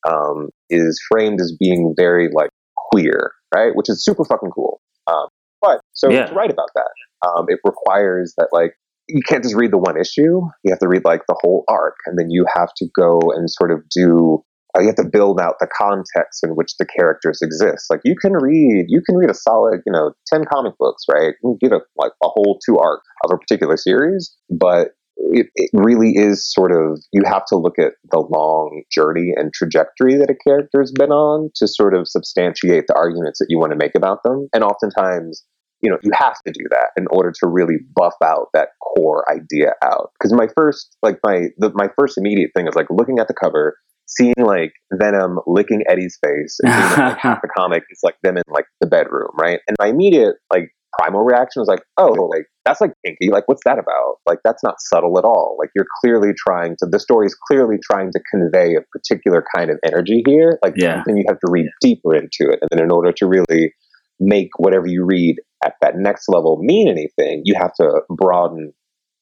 [0.09, 3.73] um, is framed as being very like queer, right?
[3.75, 4.81] Which is super fucking cool.
[5.09, 5.27] Um,
[5.61, 6.27] but so yeah.
[6.27, 6.91] to write about that,
[7.27, 8.75] um, it requires that like
[9.09, 10.41] you can't just read the one issue.
[10.65, 13.51] You have to read like the whole arc, and then you have to go and
[13.51, 14.43] sort of do.
[14.77, 17.87] Uh, you have to build out the context in which the characters exist.
[17.89, 21.35] Like you can read, you can read a solid, you know, ten comic books, right?
[21.43, 25.71] You get a like a whole two arc of a particular series, but it, it,
[25.73, 30.31] really is sort of you have to look at the long journey and trajectory that
[30.31, 33.95] a character's been on to sort of substantiate the arguments that you want to make
[33.95, 34.49] about them.
[34.53, 35.43] And oftentimes
[35.83, 39.25] you know, you have to do that in order to really buff out that core
[39.31, 40.11] idea out.
[40.19, 43.35] Because my first, like my, the, my first immediate thing is like looking at the
[43.35, 48.17] cover, seeing like Venom licking Eddie's face, and seeing like half the comic is like
[48.23, 49.61] them in like the bedroom, right?
[49.69, 53.31] And my immediate like primal reaction was like, oh, like that's like kinky.
[53.31, 54.17] Like, what's that about?
[54.27, 55.57] Like, that's not subtle at all.
[55.59, 56.87] Like, you're clearly trying to.
[56.91, 60.59] The story is clearly trying to convey a particular kind of energy here.
[60.63, 61.03] Like, yeah.
[61.07, 63.73] then you have to read deeper into it, and then in order to really
[64.19, 65.37] make whatever you read
[65.67, 68.73] at that next level mean anything, you have to broaden,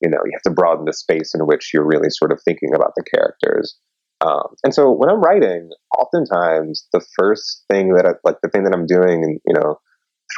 [0.00, 2.74] you know, you have to broaden the space in which you're really sort of thinking
[2.74, 3.78] about the characters.
[4.20, 8.64] Um, and so when I'm writing, oftentimes the first thing that I, like the thing
[8.64, 9.78] that I'm doing in, you know,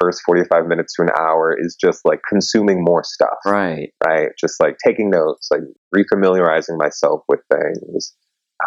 [0.01, 3.39] first 45 minutes to an hour is just like consuming more stuff.
[3.45, 3.91] Right.
[4.05, 4.29] Right.
[4.39, 5.63] Just like taking notes, like
[5.95, 8.15] refamiliarizing myself with things.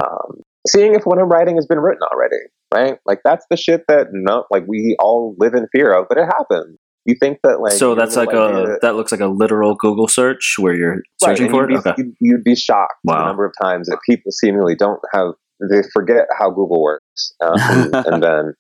[0.04, 3.00] Um, seeing if what I'm writing has been written already, right?
[3.06, 6.26] Like that's the shit that not like we all live in fear of, but it
[6.26, 6.78] happens.
[7.06, 10.56] You think that like so that's like a that looks like a literal Google search
[10.60, 11.68] where you're searching right, for it.
[11.70, 11.94] Be, okay.
[11.98, 13.20] you'd, you'd, be shocked wow.
[13.20, 17.54] the number of times that people seemingly don't have they forget how Google works, um,
[18.06, 18.54] and then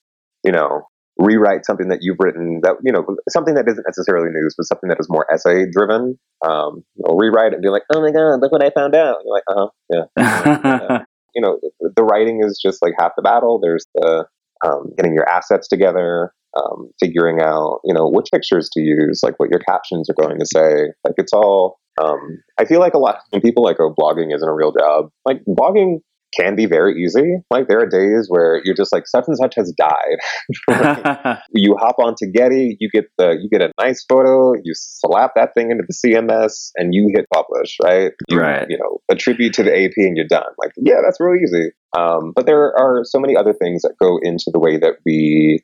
[0.43, 0.83] you know
[1.17, 4.89] rewrite something that you've written that you know something that isn't necessarily news, but something
[4.89, 6.17] that is more essay driven.
[6.45, 9.17] Um, will rewrite it and be like, "Oh my god, look what I found out!"
[9.17, 9.67] And you're like, "Uh
[10.15, 10.99] huh, yeah."
[11.35, 11.59] you know,
[11.95, 13.59] the writing is just like half the battle.
[13.61, 14.25] There's the
[14.65, 19.35] um, getting your assets together, um, figuring out, you know, which pictures to use, like
[19.37, 20.87] what your captions are going to say.
[21.03, 21.79] Like it's all.
[22.01, 25.09] Um, I feel like a lot when people like, oh, blogging isn't a real job.
[25.25, 25.97] Like blogging
[26.37, 27.37] can be very easy.
[27.49, 31.37] Like there are days where you're just like such and such has died.
[31.53, 35.49] you hop onto Getty, you get the you get a nice photo, you slap that
[35.55, 37.77] thing into the CMS, and you hit publish.
[37.83, 38.11] Right.
[38.29, 38.65] You, right.
[38.69, 40.51] You know, attribute to the AP, and you're done.
[40.57, 41.71] Like yeah, that's real easy.
[41.97, 45.63] Um, but there are so many other things that go into the way that we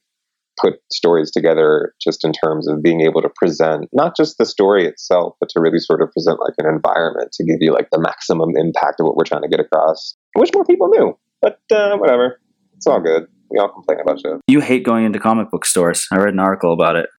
[0.59, 4.85] put stories together just in terms of being able to present not just the story
[4.85, 7.99] itself but to really sort of present like an environment to give you like the
[7.99, 11.59] maximum impact of what we're trying to get across I wish more people knew, but
[11.71, 12.41] uh, whatever.
[12.75, 13.27] It's all good.
[13.49, 14.33] We all complain about shit.
[14.47, 16.07] You hate going into comic book stores.
[16.11, 17.09] I read an article about it.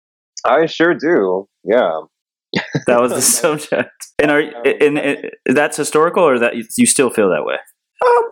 [0.45, 1.49] I sure do.
[1.65, 2.01] Yeah.
[2.87, 3.91] that was the subject.
[4.19, 7.57] And are and, and, that's historical, or that you still feel that way?
[8.05, 8.25] Um,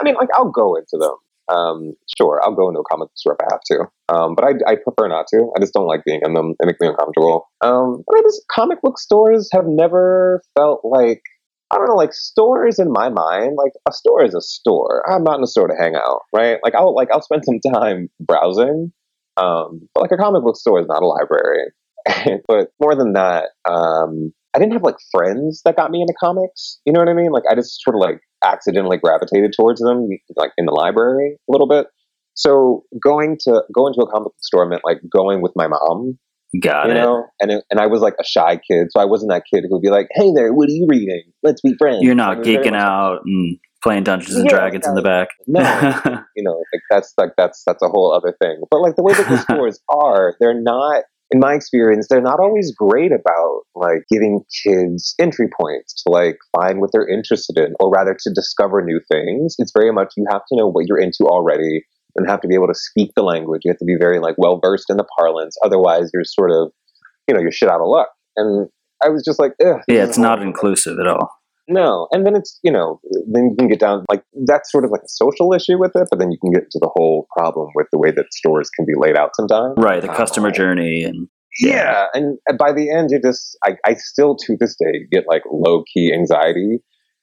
[0.00, 1.14] I mean, like I'll go into them.
[1.48, 4.14] Um, sure, I'll go into a comic store if I have to.
[4.14, 5.50] Um, but I, I prefer not to.
[5.56, 6.54] I just don't like being in them.
[6.60, 7.48] It makes me uncomfortable.
[7.62, 11.22] Um, I mean, just comic book stores have never felt like
[11.70, 15.02] I don't know, like stores in my mind, like a store is a store.
[15.10, 16.58] I'm not in a store to hang out, right?
[16.64, 18.92] Like I'll like I'll spend some time browsing,
[19.36, 21.72] um, but like a comic book store is not a library.
[22.48, 26.80] but more than that, um, I didn't have like friends that got me into comics.
[26.86, 27.32] You know what I mean?
[27.32, 31.52] Like I just sort of like accidentally gravitated towards them, like in the library a
[31.52, 31.86] little bit.
[32.34, 36.18] So going to going to a comic book store meant like going with my mom
[36.58, 36.94] Got you it.
[36.94, 37.26] Know?
[37.40, 39.74] And it, and I was like a shy kid, so I wasn't that kid who
[39.74, 41.24] would be like, "Hey there, what are you reading?
[41.42, 45.02] Let's be friends." You're not geeking out and playing Dungeons and yeah, Dragons in the
[45.02, 45.28] back.
[45.46, 45.60] No,
[46.36, 48.62] you know, like that's like that's that's a whole other thing.
[48.70, 51.04] But like the way that the stores are, they're not.
[51.30, 56.38] In my experience, they're not always great about like giving kids entry points to like
[56.56, 59.56] find what they're interested in, or rather to discover new things.
[59.58, 61.84] It's very much you have to know what you're into already
[62.16, 63.62] and have to be able to speak the language.
[63.64, 65.56] You have to be very like well versed in the parlance.
[65.62, 66.72] Otherwise, you're sort of,
[67.26, 68.08] you know, you're shit out of luck.
[68.36, 68.68] And
[69.04, 71.37] I was just like, Ugh, yeah, it's not inclusive at all.
[71.68, 73.00] No, and then it's you know
[73.32, 76.08] then you can get down like that's sort of like a social issue with it,
[76.10, 78.86] but then you can get to the whole problem with the way that stores can
[78.86, 79.74] be laid out sometimes.
[79.76, 81.28] Right, the customer um, journey and
[81.60, 82.06] yeah.
[82.14, 85.42] yeah, and by the end, you just I, I still to this day get like
[85.50, 86.80] low key anxiety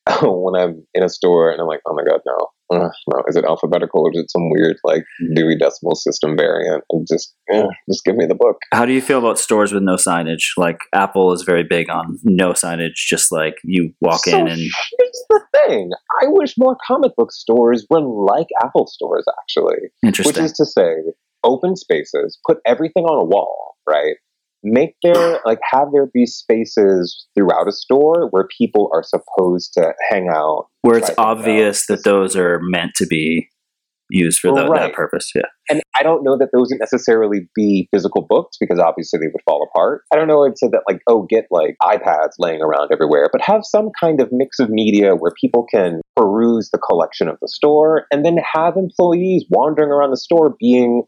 [0.21, 3.35] when I'm in a store and I'm like, oh my god, no, uh, no, is
[3.35, 5.03] it alphabetical or is it some weird like
[5.33, 6.83] Dewey Decimal System variant?
[6.91, 8.57] And just, uh, just give me the book.
[8.71, 10.43] How do you feel about stores with no signage?
[10.57, 14.59] Like Apple is very big on no signage, just like you walk so in and.
[14.59, 15.89] Here's the thing:
[16.21, 19.89] I wish more comic book stores were like Apple stores, actually.
[20.03, 20.43] Interesting.
[20.43, 20.95] Which is to say,
[21.43, 24.15] open spaces, put everything on a wall, right?
[24.65, 29.93] Make there like have there be spaces throughout a store where people are supposed to
[30.09, 30.67] hang out?
[30.81, 33.49] Where it's uh, obvious that those are meant to be
[34.09, 34.81] used for the, right.
[34.81, 35.41] that purpose yeah.
[35.69, 39.41] And i don't know that those would necessarily be physical books because obviously they would
[39.45, 40.03] fall apart.
[40.13, 43.41] I don't know i'd say that like oh get like ipads laying around everywhere but
[43.41, 47.47] have some kind of mix of media where people can peruse the collection of the
[47.47, 51.03] store and then have employees wandering around the store being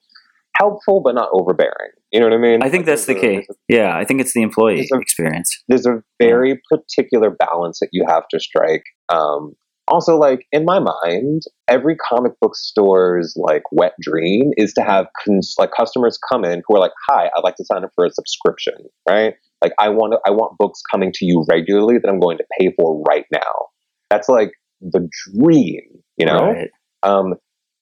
[0.57, 1.91] helpful but not overbearing.
[2.11, 2.63] You know what I mean?
[2.63, 3.47] I think that's the key.
[3.67, 5.63] yeah, I think it's the employee there's a, experience.
[5.67, 6.55] There's a very yeah.
[6.77, 8.83] particular balance that you have to strike.
[9.09, 9.53] Um,
[9.87, 15.07] also, like in my mind, every comic book store's like wet dream is to have
[15.23, 18.05] cons- like customers come in who are like, "Hi, I'd like to sign up for
[18.05, 18.75] a subscription."
[19.07, 19.35] Right?
[19.63, 22.45] Like, I want to, I want books coming to you regularly that I'm going to
[22.59, 23.67] pay for right now.
[24.09, 24.51] That's like
[24.81, 25.81] the dream,
[26.17, 26.51] you know.
[26.51, 26.69] Right.
[27.03, 27.35] Um,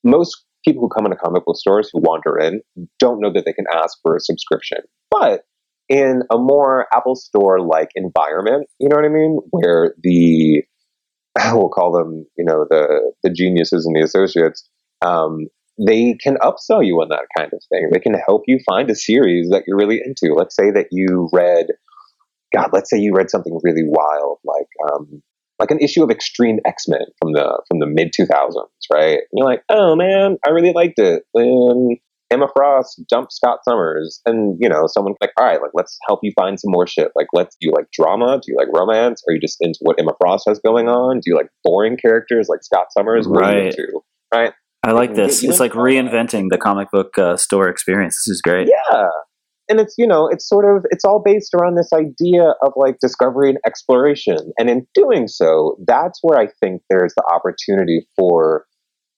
[0.04, 2.62] most people who come into comic book stores who wander in
[3.00, 4.80] don't know that they can ask for a subscription.
[5.12, 5.42] But
[5.88, 10.64] in a more Apple Store like environment, you know what I mean, where the
[11.54, 14.68] we'll call them, you know, the the geniuses and the associates,
[15.02, 15.48] um,
[15.86, 17.90] they can upsell you on that kind of thing.
[17.92, 20.34] They can help you find a series that you're really into.
[20.34, 21.68] Let's say that you read,
[22.54, 25.22] God, let's say you read something really wild, like um,
[25.60, 29.20] like an issue of Extreme X Men from the from the mid two thousands, right?
[29.20, 31.24] And you're like, oh man, I really liked it.
[31.32, 31.98] When
[32.32, 36.20] Emma Frost dumped Scott Summers, and you know, someone's like, all right, like let's help
[36.24, 37.12] you find some more shit.
[37.16, 38.40] Like, let's do you like drama?
[38.44, 39.24] Do you like romance?
[39.28, 41.18] Are you just into what Emma Frost has going on?
[41.18, 43.28] Do you like boring characters like Scott Summers?
[43.28, 43.68] Right.
[43.68, 44.02] Into,
[44.34, 44.54] right.
[44.84, 45.44] I like this.
[45.44, 48.22] It's like reinventing the comic book uh, store experience.
[48.24, 48.68] This is great.
[48.70, 49.08] Yeah,
[49.70, 52.98] and it's you know it's sort of it's all based around this idea of like
[53.00, 54.38] discovery and exploration.
[54.58, 58.66] And in doing so that's where i think there's the opportunity for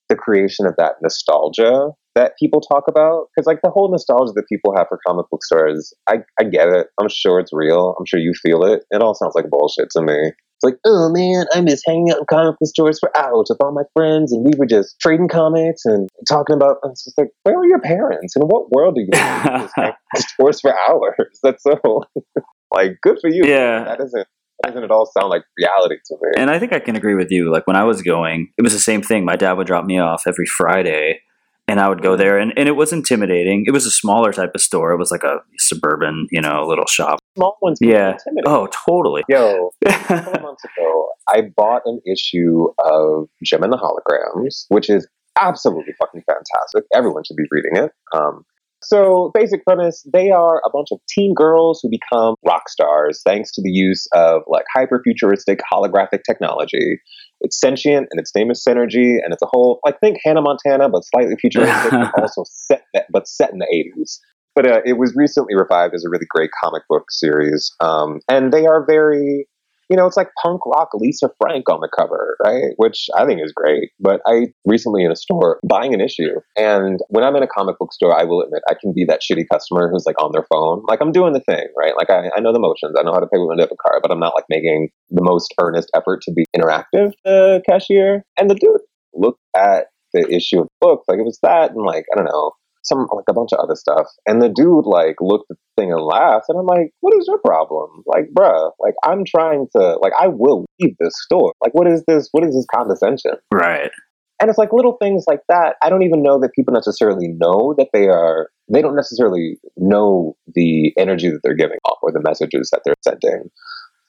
[0.09, 3.27] the creation of that nostalgia that people talk about.
[3.35, 6.69] Because like the whole nostalgia that people have for comic book stores I, I get
[6.69, 6.87] it.
[6.99, 7.95] I'm sure it's real.
[7.99, 8.83] I'm sure you feel it.
[8.89, 10.31] It all sounds like bullshit to me
[10.63, 13.71] like, oh man, I miss hanging out in comic book stores for hours with all
[13.71, 16.77] my friends, and we were just trading comics and talking about.
[16.85, 18.35] It's just like, where were your parents?
[18.35, 21.39] In what world do you just hang stores for hours?
[21.43, 22.03] That's so
[22.71, 23.43] like good for you.
[23.45, 24.27] Yeah, that doesn't
[24.65, 26.31] doesn't at all sound like reality to me.
[26.37, 27.51] And I think I can agree with you.
[27.51, 29.23] Like when I was going, it was the same thing.
[29.23, 31.21] My dad would drop me off every Friday
[31.67, 32.19] and I would go mm-hmm.
[32.19, 33.65] there, and, and it was intimidating.
[33.67, 34.91] It was a smaller type of store.
[34.91, 37.19] It was like a suburban, you know, little shop.
[37.37, 38.17] Small ones, yeah.
[38.47, 39.23] Oh, totally.
[39.29, 44.89] Yo, a couple months ago, I bought an issue of Jem and the Holograms, which
[44.89, 45.07] is
[45.39, 46.85] absolutely fucking fantastic.
[46.95, 47.91] Everyone should be reading it.
[48.15, 48.43] Um,
[48.81, 53.51] so, basic premise they are a bunch of teen girls who become rock stars thanks
[53.53, 56.99] to the use of like hyper futuristic holographic technology.
[57.41, 60.89] It's sentient and its name is Synergy, and it's a whole like think Hannah Montana,
[60.89, 64.19] but slightly futuristic, but also set but set in the 80s.
[64.57, 68.51] But uh, it was recently revived as a really great comic book series, um, and
[68.51, 69.45] they are very
[69.87, 72.73] you know, it's like punk rock Lisa Frank on the cover, right?
[72.75, 73.91] Which I think is great.
[73.99, 77.77] But I recently in a store buying an issue, and when I'm in a comic
[77.77, 80.45] book store, I will admit I can be that shitty customer who's like on their
[80.51, 80.83] phone.
[80.89, 81.93] Like I'm doing the thing, right?
[81.95, 84.01] Like I, I know the motions, I know how to pay with my debit card,
[84.01, 87.13] but I'm not like making the most earnest effort to be interactive.
[87.23, 88.81] The cashier and the dude
[89.13, 92.25] looked at the issue of the book like it was that, and like I don't
[92.25, 92.53] know
[92.87, 94.07] some like a bunch of other stuff.
[94.25, 97.27] And the dude like looked at the thing and laughed, and I'm like, "What is
[97.27, 98.03] your problem?
[98.05, 101.53] Like, bruh, like I'm trying to like I will leave this store.
[101.61, 102.29] Like, what is this?
[102.31, 103.33] What is this condescension?
[103.53, 103.91] Right.
[104.39, 105.77] And it's like little things like that.
[105.81, 108.49] I don't even know that people necessarily know that they are.
[108.71, 112.95] They don't necessarily know the energy that they're giving off or the messages that they're
[113.03, 113.49] sending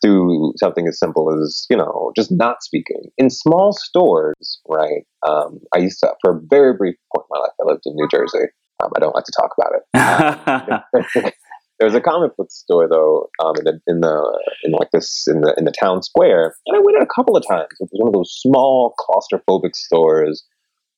[0.03, 5.59] through something as simple as you know just not speaking in small stores right um,
[5.75, 8.09] i used to for a very brief point in my life i lived in new
[8.09, 8.47] jersey
[8.83, 11.35] um, I don't like to talk about it.
[11.79, 15.43] There's a comic book store though um, in the in the in like this in
[15.43, 17.69] the in the town square, and I went in a couple of times.
[17.79, 20.45] It was one of those small claustrophobic stores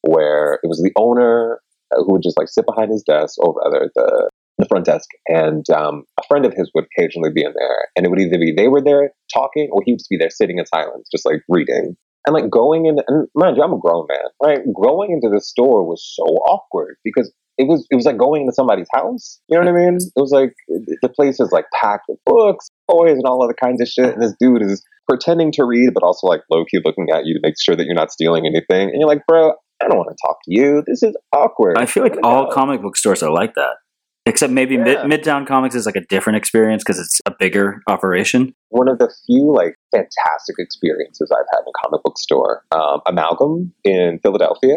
[0.03, 1.61] where it was the owner
[1.95, 5.09] uh, who would just like sit behind his desk, or rather the the front desk,
[5.29, 8.39] and um, a friend of his would occasionally be in there, and it would either
[8.39, 11.27] be they were there talking, or he would just be there sitting in silence, just
[11.27, 11.97] like reading.
[12.27, 14.61] And like going in, and mind you, I'm a grown man, right?
[14.75, 18.55] Going into the store was so awkward because it was it was like going into
[18.55, 19.39] somebody's house.
[19.49, 19.97] You know what I mean?
[19.97, 23.83] It was like the place is like packed with books, toys, and all other kinds
[23.83, 24.15] of shit.
[24.15, 27.35] And this dude is pretending to read, but also like low key looking at you
[27.35, 28.89] to make sure that you're not stealing anything.
[28.89, 29.53] And you're like, bro,
[29.83, 30.83] I don't want to talk to you.
[30.87, 31.77] This is awkward.
[31.77, 32.51] I feel like all go.
[32.51, 33.77] comic book stores are like that.
[34.25, 35.05] Except maybe yeah.
[35.05, 38.55] Mid- Midtown Comics is like a different experience because it's a bigger operation.
[38.71, 43.01] One of the few like fantastic experiences I've had in a comic book store, um,
[43.07, 44.77] Amalgam in Philadelphia.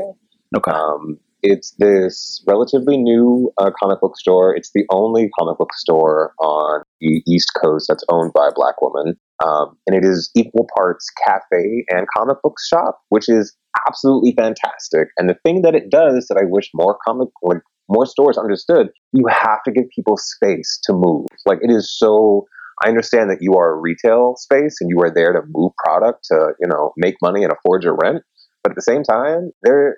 [0.56, 0.72] Okay.
[0.72, 4.56] Um, it's this relatively new uh, comic book store.
[4.56, 8.82] It's the only comic book store on the East Coast that's owned by a black
[8.82, 9.16] woman.
[9.46, 13.56] Um, and it is equal parts cafe and comic book shop, which is
[13.88, 15.10] absolutely fantastic.
[15.18, 18.88] And the thing that it does that I wish more comic like more stores understood,
[19.12, 21.28] you have to give people space to move.
[21.46, 22.46] Like it is so
[22.84, 26.26] I understand that you are a retail space and you are there to move product
[26.32, 28.24] to, you know, make money and afford your rent.
[28.64, 29.98] But at the same time, there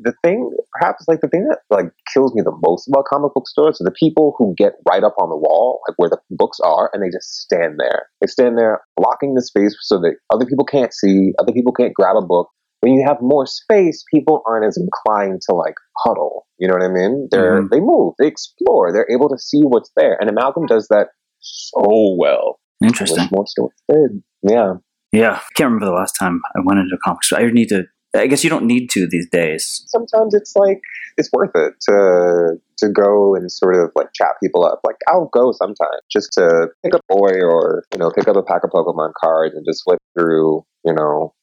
[0.00, 3.48] the thing, perhaps like the thing that like kills me the most about comic book
[3.48, 6.58] stores are the people who get right up on the wall, like where the books
[6.60, 8.08] are, and they just stand there.
[8.20, 11.94] They stand there blocking the space so that other people can't see, other people can't
[11.94, 12.48] grab a book.
[12.80, 16.46] When you have more space, people aren't as inclined to like huddle.
[16.58, 17.28] You know what I mean?
[17.30, 17.68] They're mm-hmm.
[17.70, 20.16] they move, they explore, they're able to see what's there.
[20.20, 21.08] And Amalgam does that
[21.40, 22.60] so well.
[22.84, 23.28] Interesting.
[23.32, 24.22] More stores did.
[24.42, 24.74] Yeah.
[25.12, 25.32] Yeah.
[25.32, 27.40] I can't remember the last time I went into a comic store.
[27.40, 27.84] I need to
[28.14, 29.84] I guess you don't need to these days.
[29.86, 30.80] Sometimes it's like
[31.16, 34.80] it's worth it to to go and sort of like chat people up.
[34.84, 38.36] Like I'll go sometimes just to pick up a boy or you know pick up
[38.36, 41.34] a pack of Pokemon cards and just flip through you know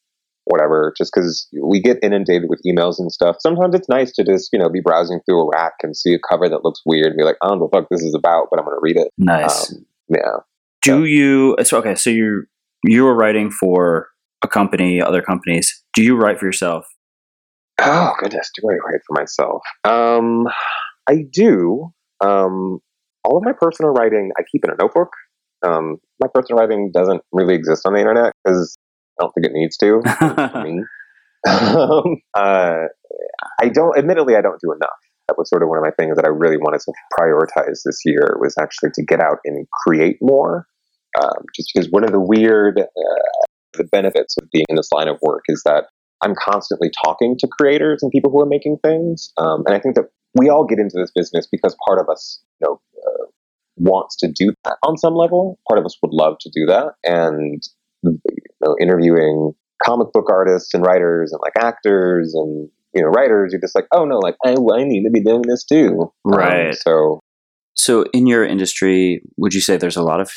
[0.46, 0.94] whatever.
[0.98, 3.38] Just because we get inundated with emails and stuff.
[3.40, 6.20] Sometimes it's nice to just you know be browsing through a rack and see a
[6.20, 8.16] cover that looks weird and be like, I don't know what the fuck this is
[8.16, 9.10] about, but I'm going to read it.
[9.18, 9.74] Nice.
[9.74, 10.38] Um, yeah.
[10.82, 11.56] Do you?
[11.64, 11.96] So okay.
[11.96, 12.46] So you
[12.84, 14.10] you were writing for
[14.44, 15.83] a company, other companies.
[15.94, 16.86] Do you write for yourself?
[17.80, 19.62] Oh goodness, do I write for myself?
[19.84, 20.48] Um,
[21.10, 21.92] I do.
[22.24, 22.80] Um,
[23.24, 25.10] all of my personal writing I keep in a notebook.
[25.66, 28.78] Um, my personal writing doesn't really exist on the internet because
[29.20, 30.02] I don't think it needs to.
[30.64, 30.84] me.
[31.48, 32.88] um, uh,
[33.60, 33.98] I don't.
[33.98, 34.90] Admittedly, I don't do enough.
[35.28, 38.02] That was sort of one of my things that I really wanted to prioritize this
[38.06, 40.68] year was actually to get out and create more.
[41.22, 45.08] Um, just because one of the weird uh, the benefits of being in this line
[45.08, 45.86] of work is that
[46.24, 49.32] I'm constantly talking to creators and people who are making things.
[49.38, 50.06] Um, and I think that
[50.36, 53.26] we all get into this business because part of us, you know, uh,
[53.76, 55.60] wants to do that on some level.
[55.68, 56.94] Part of us would love to do that.
[57.04, 57.62] And,
[58.04, 58.20] you
[58.62, 59.54] know, interviewing
[59.84, 63.88] comic book artists and writers and like actors and, you know, writers, you're just like,
[63.92, 66.12] oh no, like, I, I need to be doing this too.
[66.26, 66.68] Um, right.
[66.68, 67.20] Um, so,
[67.76, 70.32] so in your industry, would you say there's a lot of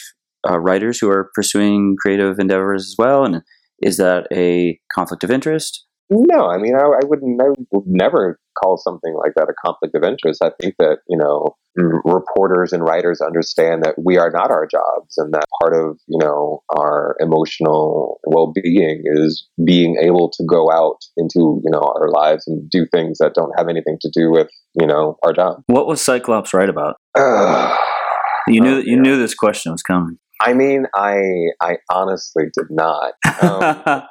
[0.49, 3.25] uh, writers who are pursuing creative endeavors as well?
[3.25, 3.43] And
[3.83, 5.85] is that a conflict of interest?
[6.09, 9.95] No, I mean, I, I would, I would never call something like that a conflict
[9.97, 10.41] of interest.
[10.43, 15.15] I think that, you know, reporters and writers understand that we are not our jobs
[15.19, 20.99] and that part of, you know, our emotional well-being is being able to go out
[21.17, 24.49] into, you know, our lives and do things that don't have anything to do with,
[24.79, 25.63] you know, our job.
[25.67, 26.97] What was Cyclops right about?
[27.19, 27.77] Uh,
[28.49, 29.03] you knew, oh, you yeah.
[29.03, 30.19] knew this question was coming.
[30.41, 31.19] I mean, I
[31.63, 33.13] I honestly did not.
[33.43, 34.03] Um,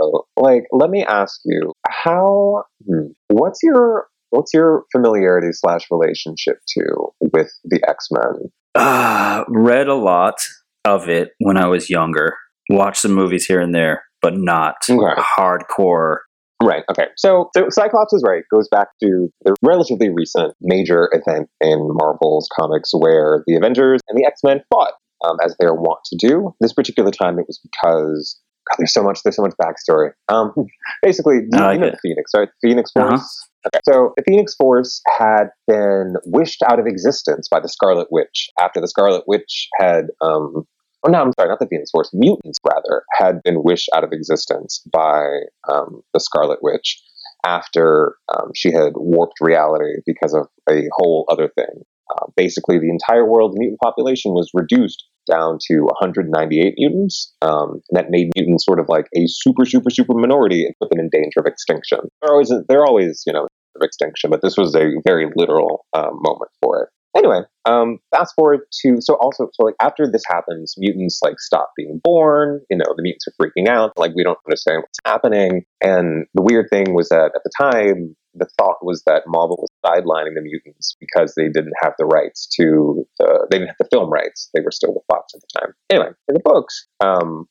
[0.36, 2.64] like, let me ask you, how?
[2.86, 6.84] Hmm, what's your what's your familiarity slash relationship to
[7.32, 8.50] with the X Men?
[8.74, 10.36] Uh, read a lot
[10.84, 12.36] of it when I was younger.
[12.70, 15.20] Watched some movies here and there, but not okay.
[15.20, 16.18] hardcore.
[16.62, 16.84] Right.
[16.90, 17.06] Okay.
[17.16, 18.42] So, so Cyclops is right.
[18.52, 24.18] Goes back to the relatively recent major event in Marvel's comics where the Avengers and
[24.18, 24.92] the X Men fought
[25.24, 26.54] um, as they're wont to do.
[26.60, 29.20] This particular time, it was because God, there's so much.
[29.22, 30.10] There's so much backstory.
[30.28, 30.52] Um,
[31.02, 32.48] basically, you, like you know the Phoenix, right?
[32.62, 33.08] Phoenix uh-huh.
[33.08, 33.20] Force.
[33.20, 33.46] Uh-huh.
[33.66, 33.80] Okay.
[33.84, 38.80] So the Phoenix Force had been wished out of existence by the Scarlet Witch after
[38.80, 40.04] the Scarlet Witch had.
[40.22, 40.64] Um,
[41.04, 42.10] oh no, I'm sorry, not the Phoenix Force.
[42.12, 45.26] Mutants rather had been wished out of existence by
[45.68, 47.02] um, the Scarlet Witch
[47.44, 51.84] after um, she had warped reality because of a whole other thing.
[52.10, 57.34] Uh, basically, the entire world's mutant population was reduced down to 198 mutants.
[57.42, 61.00] Um, that made mutants sort of like a super, super, super minority and put them
[61.00, 62.00] in danger of extinction.
[62.20, 63.44] They're always, they're always, you know,
[63.76, 66.88] of extinction, but this was a very literal um, moment for it.
[67.16, 71.72] Anyway, um, fast forward to so also so like after this happens, mutants like stop
[71.76, 72.60] being born.
[72.70, 73.92] You know, the mutants are freaking out.
[73.96, 75.64] Like we don't understand what's happening.
[75.80, 79.70] And the weird thing was that at the time, the thought was that Marvel was
[79.84, 83.88] sidelining the mutants because they didn't have the rights to the, they didn't have the
[83.90, 84.48] film rights.
[84.54, 85.74] They were still with Fox at the time.
[85.90, 87.46] Anyway, in the books, um,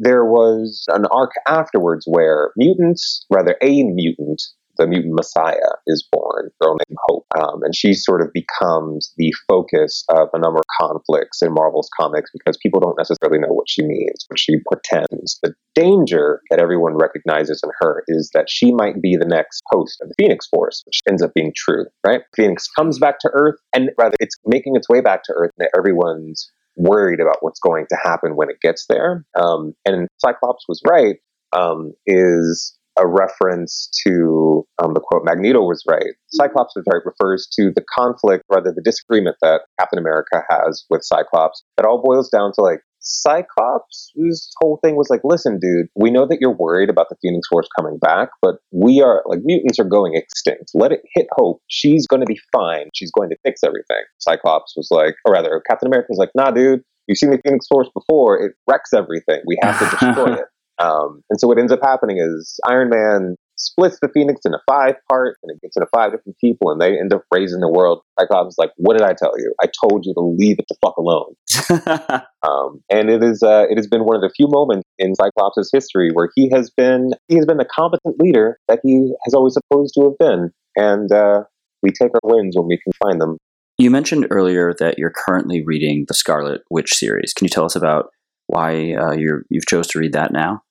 [0.00, 4.42] there was an arc afterwards where mutants, rather a mutant,
[4.78, 7.26] the mutant messiah is born, girl named Hope.
[7.38, 11.90] Um, and she sort of becomes the focus of a number of conflicts in Marvel's
[11.98, 15.38] comics because people don't necessarily know what she means, what she pretends.
[15.42, 19.98] The danger that everyone recognizes in her is that she might be the next host
[20.00, 22.22] of the Phoenix Force, which ends up being true, right?
[22.34, 25.68] Phoenix comes back to Earth, and rather, it's making its way back to Earth, and
[25.76, 29.24] everyone's worried about what's going to happen when it gets there.
[29.38, 31.16] Um, and Cyclops was right,
[31.52, 36.14] um, is a reference to um, the quote, Magneto was right.
[36.28, 41.02] Cyclops was right refers to the conflict, rather the disagreement that Captain America has with
[41.04, 41.62] Cyclops.
[41.76, 46.10] That all boils down to like Cyclops' whose whole thing was like, listen, dude, we
[46.10, 49.78] know that you're worried about the Phoenix Force coming back, but we are like mutants
[49.78, 50.70] are going extinct.
[50.74, 51.62] Let it hit Hope.
[51.68, 52.88] She's going to be fine.
[52.94, 54.02] She's going to fix everything.
[54.18, 57.66] Cyclops was like, or rather, Captain America was like, nah, dude, you've seen the Phoenix
[57.68, 58.44] Force before.
[58.44, 59.42] It wrecks everything.
[59.46, 60.44] We have to destroy it.
[60.78, 64.94] Um, and so what ends up happening is Iron Man splits the Phoenix into five
[65.10, 68.00] parts, and it gets into five different people, and they end up raising the world.
[68.18, 69.52] Cyclops is like, "What did I tell you?
[69.62, 71.34] I told you to leave it the fuck alone."
[72.42, 75.70] um, and it is uh, it has been one of the few moments in Cyclops'
[75.72, 79.54] history where he has been he has been the competent leader that he has always
[79.54, 81.42] supposed to have been, and uh,
[81.82, 83.36] we take our wins when we can find them.
[83.76, 87.32] You mentioned earlier that you're currently reading the Scarlet Witch series.
[87.32, 88.10] Can you tell us about
[88.46, 90.62] why uh, you you've chose to read that now?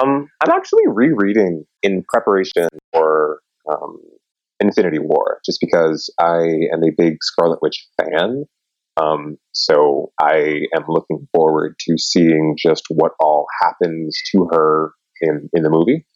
[0.00, 3.40] Um, I'm actually rereading in preparation for
[3.70, 3.98] um,
[4.60, 6.38] Infinity War, just because I
[6.72, 8.44] am a big Scarlet Witch fan.
[9.00, 15.48] Um, so I am looking forward to seeing just what all happens to her in
[15.52, 16.06] in the movie.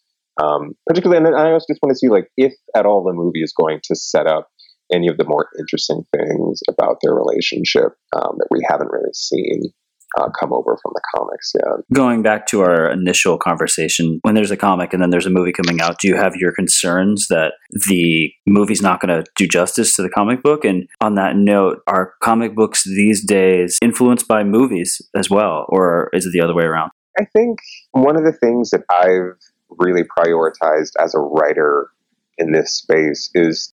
[0.41, 3.41] Um, particularly, and I also just want to see like if at all the movie
[3.41, 4.49] is going to set up
[4.93, 9.73] any of the more interesting things about their relationship um, that we haven't really seen
[10.17, 11.53] uh, come over from the comics.
[11.55, 11.81] Yeah.
[11.93, 15.51] Going back to our initial conversation, when there's a comic and then there's a movie
[15.51, 17.53] coming out, do you have your concerns that
[17.87, 20.63] the movie's not going to do justice to the comic book?
[20.63, 26.09] And on that note, are comic books these days influenced by movies as well, or
[26.13, 26.91] is it the other way around?
[27.19, 27.59] I think
[27.91, 29.37] one of the things that I've
[29.69, 31.89] really prioritized as a writer
[32.37, 33.73] in this space is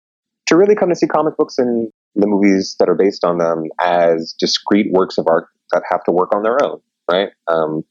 [0.47, 3.65] to really come to see comic books and the movies that are based on them
[3.79, 7.29] as discrete works of art that have to work on their own, right?
[7.47, 7.83] Um,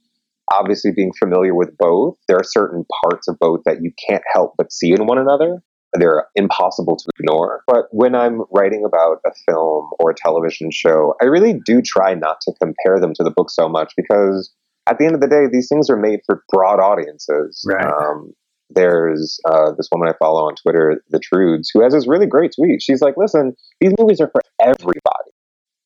[0.55, 4.55] obviously, being familiar with both, there are certain parts of both that you can't help
[4.57, 5.63] but see in one another.
[5.95, 7.63] They're impossible to ignore.
[7.67, 12.15] But when I'm writing about a film or a television show, I really do try
[12.15, 14.53] not to compare them to the book so much because
[14.87, 17.65] at the end of the day, these things are made for broad audiences.
[17.67, 17.85] Right.
[17.85, 18.33] Um,
[18.71, 22.53] there's uh, this woman I follow on Twitter, the Trudes, who has this really great
[22.59, 22.83] tweet.
[22.83, 25.01] She's like, "Listen, these movies are for everybody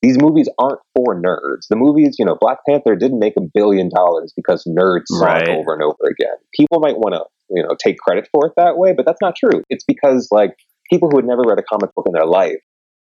[0.02, 1.68] these movies aren't for nerds.
[1.68, 5.48] The movies, you know, Black Panther didn't make a billion dollars because nerds saw it
[5.48, 6.36] over and over again.
[6.54, 9.34] People might want to, you know, take credit for it that way, but that's not
[9.36, 9.62] true.
[9.68, 10.54] It's because like
[10.88, 12.56] people who had never read a comic book in their life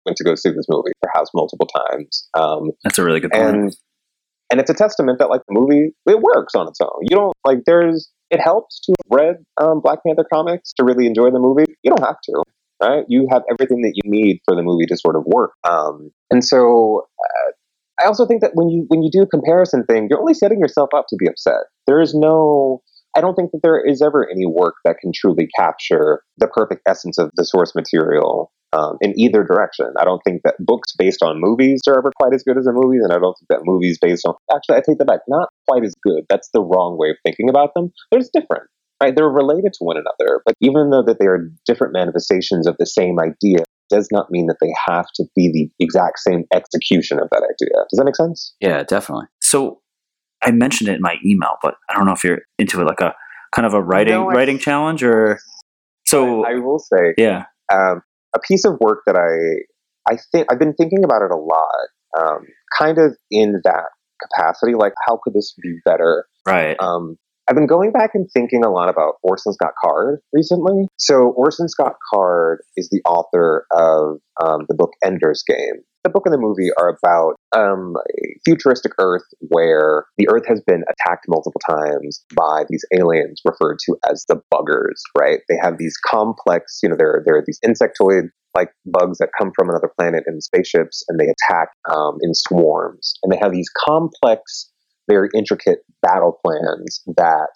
[0.04, 2.28] went to go see this movie perhaps multiple times.
[2.34, 3.56] Um, that's a really good point.
[3.56, 3.76] And
[4.50, 7.00] and it's a testament that like the movie it works on its own.
[7.02, 11.06] You don't like there's it helps to have read um, Black Panther comics to really
[11.06, 11.64] enjoy the movie.
[11.82, 12.42] You don't have to
[12.82, 13.04] right?
[13.08, 15.52] You have everything that you need for the movie to sort of work.
[15.68, 17.52] Um, and so uh,
[18.02, 20.58] I also think that when you when you do a comparison thing, you're only setting
[20.58, 21.64] yourself up to be upset.
[21.86, 22.82] There is no
[23.16, 26.82] I don't think that there is ever any work that can truly capture the perfect
[26.88, 29.86] essence of the source material um, in either direction.
[29.98, 32.72] I don't think that books based on movies are ever quite as good as a
[32.72, 35.50] movie, and I don't think that movies based on actually I take that back, not
[35.68, 36.24] quite as good.
[36.30, 37.92] That's the wrong way of thinking about them.
[38.10, 38.68] There's different
[39.02, 39.14] right?
[39.16, 42.86] They're related to one another, but even though that they are different manifestations of the
[42.86, 47.28] same idea, does not mean that they have to be the exact same execution of
[47.30, 47.84] that idea.
[47.90, 48.54] Does that make sense?
[48.60, 49.26] Yeah, definitely.
[49.40, 49.80] So
[50.42, 53.00] I mentioned it in my email, but I don't know if you're into it, like
[53.00, 53.14] a
[53.54, 55.40] kind of a writing no, writing challenge, or
[56.06, 56.44] so.
[56.44, 58.02] I, I will say, yeah, um,
[58.34, 61.88] a piece of work that I I think I've been thinking about it a lot,
[62.18, 62.46] um,
[62.78, 63.90] kind of in that
[64.22, 64.74] capacity.
[64.74, 66.26] Like, how could this be better?
[66.46, 66.76] Right.
[66.80, 67.18] Um,
[67.48, 70.86] I've been going back and thinking a lot about Orson Scott Card recently.
[70.96, 75.82] So, Orson Scott Card is the author of um, the book Ender's Game.
[76.04, 80.60] The book and the movie are about um, a futuristic Earth where the Earth has
[80.66, 85.40] been attacked multiple times by these aliens referred to as the buggers, right?
[85.48, 89.52] They have these complex, you know, there, there are these insectoid like bugs that come
[89.56, 93.14] from another planet in spaceships and they attack um, in swarms.
[93.22, 94.71] And they have these complex
[95.10, 97.48] very intricate battle plans that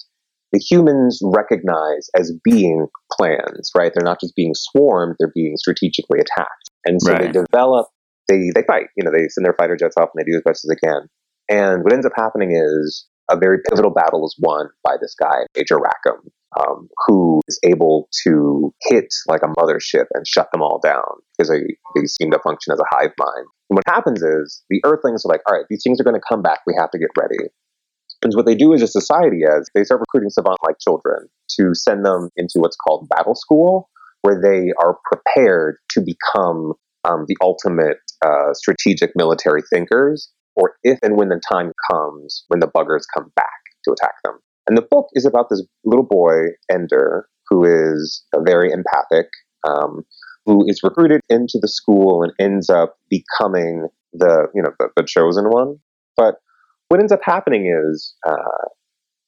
[0.53, 3.93] the humans recognize as being plans, right?
[3.95, 6.71] They're not just being swarmed, they're being strategically attacked.
[6.85, 7.23] And so Right.
[7.23, 7.89] they develop,
[8.29, 10.43] they, they fight, you know, they send their fighter jets off and they do as
[10.45, 11.09] best as they can.
[11.49, 15.47] And what ends up happening is a very pivotal battle is won by this guy,
[15.57, 16.23] Mazer Rackham,
[16.57, 21.03] um, who is able to hit like a mothership and shut them all down
[21.37, 21.63] because they,
[21.95, 23.47] they seem to function as a hive mind.
[23.69, 26.27] And what happens is the Earthlings are like, all right, these things are going to
[26.29, 26.61] come back.
[26.67, 27.51] We have to get ready.
[28.23, 31.29] And what they do as a society is they start recruiting savant-like children
[31.61, 33.91] to send them into what's called battle school,
[34.23, 36.73] where they are prepared to become
[37.05, 42.61] um, the ultimate uh, strategic military thinkers, or if and when the time comes when
[42.61, 43.47] the buggers come back
[43.85, 44.39] to attack them.
[44.67, 46.37] And the book is about this little boy,
[46.71, 49.29] Ender, who is very empathic,
[49.67, 50.05] um,
[50.45, 55.05] who is recruited into the school and ends up becoming the you know the, the
[55.07, 55.77] chosen one.
[56.17, 56.37] But
[56.89, 58.69] what ends up happening is uh,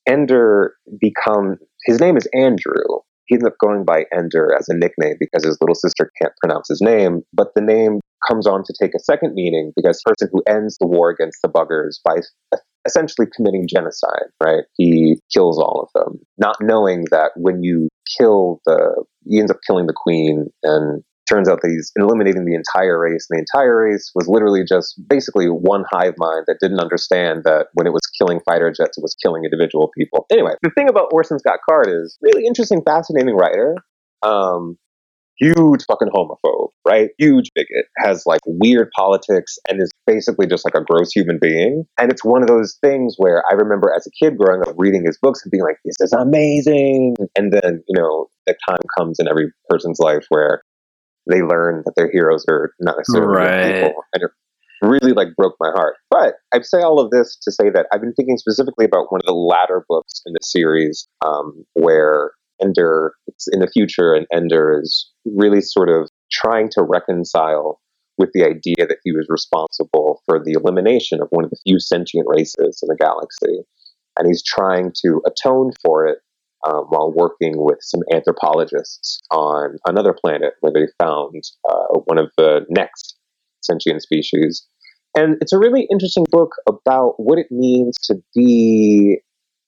[0.09, 3.01] Ender become his name is Andrew.
[3.26, 6.68] He ends up going by Ender as a nickname because his little sister can't pronounce
[6.68, 10.43] his name, but the name comes on to take a second meaning because person who
[10.49, 12.16] ends the war against the buggers by
[12.87, 14.64] essentially committing genocide, right?
[14.74, 19.59] He kills all of them, not knowing that when you kill the, he ends up
[19.66, 23.26] killing the queen and turns out that he's eliminating the entire race.
[23.29, 27.66] And the entire race was literally just basically one hive mind that didn't understand that
[27.74, 30.26] when it was killing fighter jets, it was killing individual people.
[30.33, 33.74] Anyway, the thing about Orson Scott Card is really interesting, fascinating writer.
[34.22, 34.79] Um,
[35.39, 37.11] huge fucking homophobe, right?
[37.18, 41.85] Huge bigot, has like weird politics and is basically just like a gross human being.
[42.01, 45.05] And it's one of those things where I remember as a kid growing up reading
[45.05, 47.17] his books and being like, this is amazing.
[47.37, 50.63] And then, you know, the time comes in every person's life where
[51.31, 53.75] they learn that their heroes are not necessarily Right.
[53.75, 53.95] people.
[54.15, 54.31] And it
[54.81, 55.97] really like broke my heart.
[56.11, 59.21] But I say all of this to say that I've been thinking specifically about one
[59.21, 62.33] of the latter books in the series um, where
[62.63, 67.81] Ender, it's in the future, and Ender is really sort of trying to reconcile
[68.19, 71.79] with the idea that he was responsible for the elimination of one of the few
[71.79, 73.62] sentient races in the galaxy.
[74.16, 76.19] And he's trying to atone for it
[76.66, 82.31] um, while working with some anthropologists on another planet where they found uh, one of
[82.37, 83.16] the next
[83.62, 84.66] sentient species.
[85.16, 89.19] And it's a really interesting book about what it means to be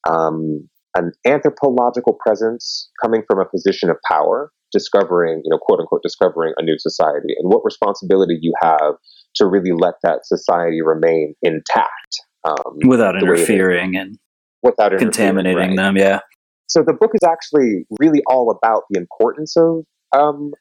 [0.09, 6.03] um, an anthropological presence coming from a position of power, discovering, you know, quote unquote,
[6.03, 8.95] discovering a new society, and what responsibility you have
[9.37, 13.51] to really let that society remain intact um, without the way it is.
[13.51, 14.19] interfering and
[14.63, 15.77] without interfering, contaminating right?
[15.77, 15.97] them.
[15.97, 16.21] Yeah.
[16.69, 20.53] so the book is actually really all about the importance of um,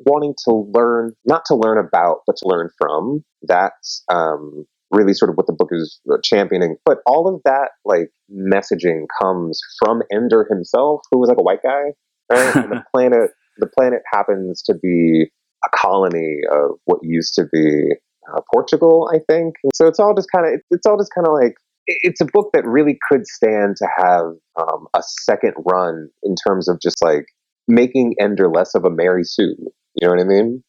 [0.00, 3.24] wanting to learn, not to learn about, but to learn from.
[3.42, 6.76] That's um, really sort of what the book is championing.
[6.84, 11.62] But all of that like messaging comes from Ender himself, who was like a white
[11.62, 11.92] guy,
[12.30, 12.56] right?
[12.56, 15.30] and the planet, the planet happens to be
[15.64, 17.90] a colony of what used to be
[18.32, 19.56] uh, Portugal, I think.
[19.64, 21.54] And so it's all just kind of, it's all just kind of like
[21.88, 24.24] it's a book that really could stand to have
[24.56, 27.26] um, a second run in terms of just like
[27.66, 29.56] making Ender less of a Mary Sue.
[29.94, 30.62] You know what I mean?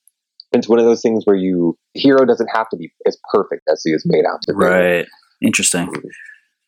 [0.53, 3.81] It's one of those things where you hero doesn't have to be as perfect as
[3.83, 4.57] he is made out to be.
[4.57, 5.05] Right.
[5.41, 5.91] Interesting.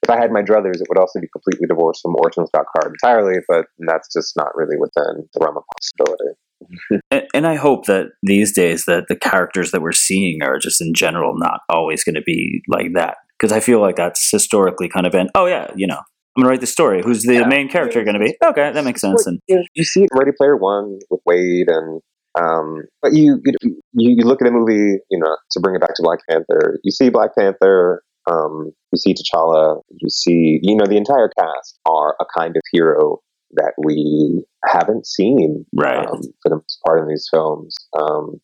[0.04, 2.94] If I had my druthers, it would also be completely divorced from Orson Scott Card
[2.94, 6.36] entirely, but that's just not really within the realm of possibility.
[7.10, 10.80] And, and I hope that these days that the characters that we're seeing are just
[10.80, 13.18] in general not always going to be like that.
[13.38, 16.46] Because I feel like that's historically kind of been, oh yeah, you know, I'm going
[16.46, 17.02] to write the story.
[17.04, 17.48] Who's the Yeah.
[17.48, 18.38] main character going to be?
[18.46, 19.26] Okay, that makes sense.
[19.26, 22.00] And you, you see it in Ready Player One with Wade, and
[22.40, 25.96] um, but you, you you look at a movie, you know, to bring it back
[25.96, 26.80] to Black Panther.
[26.84, 31.80] You see Black Panther, um, you see T'Challa, you see, you know, the entire cast
[31.86, 33.20] are a kind of hero
[33.54, 36.08] that we haven't seen right.
[36.08, 37.76] um, for the most part in these films.
[38.00, 38.40] Um,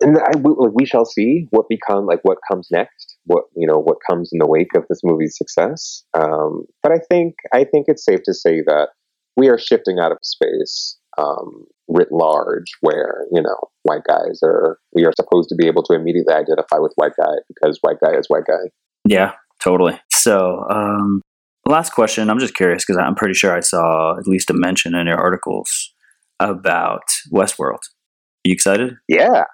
[0.00, 3.16] and I, we, like, we shall see what become like what comes next.
[3.24, 6.04] What you know, what comes in the wake of this movie's success.
[6.14, 8.88] Um, but I think I think it's safe to say that
[9.36, 14.78] we are shifting out of space um, writ large, where you know white guys are
[14.92, 18.18] we are supposed to be able to immediately identify with white guy because white guy
[18.18, 18.70] is white guy.
[19.06, 19.32] Yeah,
[19.62, 20.00] totally.
[20.10, 21.20] So, um,
[21.66, 22.30] last question.
[22.30, 25.18] I'm just curious because I'm pretty sure I saw at least a mention in your
[25.18, 25.92] articles
[26.40, 27.02] about
[27.32, 27.74] Westworld.
[27.74, 28.94] Are you excited?
[29.08, 29.44] Yeah,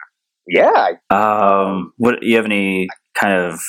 [0.46, 0.92] yeah.
[1.10, 3.60] Um, what you have any kind of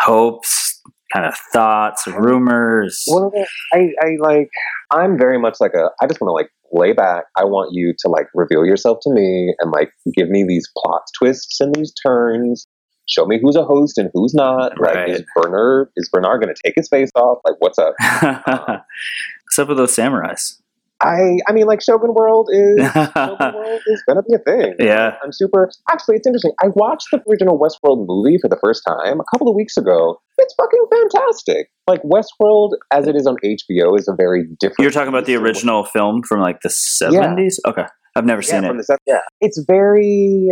[0.00, 0.80] hopes,
[1.12, 3.02] kind of thoughts, rumors?
[3.08, 3.32] Well,
[3.72, 4.48] I, I like.
[4.92, 5.90] I'm very much like a.
[6.02, 7.24] I just want to like lay back.
[7.36, 11.02] I want you to like reveal yourself to me and like give me these plot
[11.18, 12.66] twists and these turns.
[13.08, 14.72] Show me who's a host and who's not.
[14.80, 15.08] Like, Right.
[15.10, 17.38] is Bernard is Bernard going to take his face off?
[17.44, 17.94] Like, what's up?
[18.00, 20.60] What's up with those samurais?
[21.02, 24.74] I I mean, like Shogun World is Shogun World is gonna be a thing.
[24.78, 25.16] yeah.
[25.22, 25.68] I'm super.
[25.92, 26.52] Actually, it's interesting.
[26.62, 30.18] I watched the original Westworld movie for the first time a couple of weeks ago.
[30.38, 31.68] It's fucking fantastic.
[31.86, 34.78] Like Westworld, as it is on HBO, is a very different.
[34.80, 37.56] You're talking about the original film from like the 70s?
[37.66, 37.84] Okay.
[38.16, 38.86] I've never Yeah, seen it.
[38.86, 40.48] the yeah, it's very.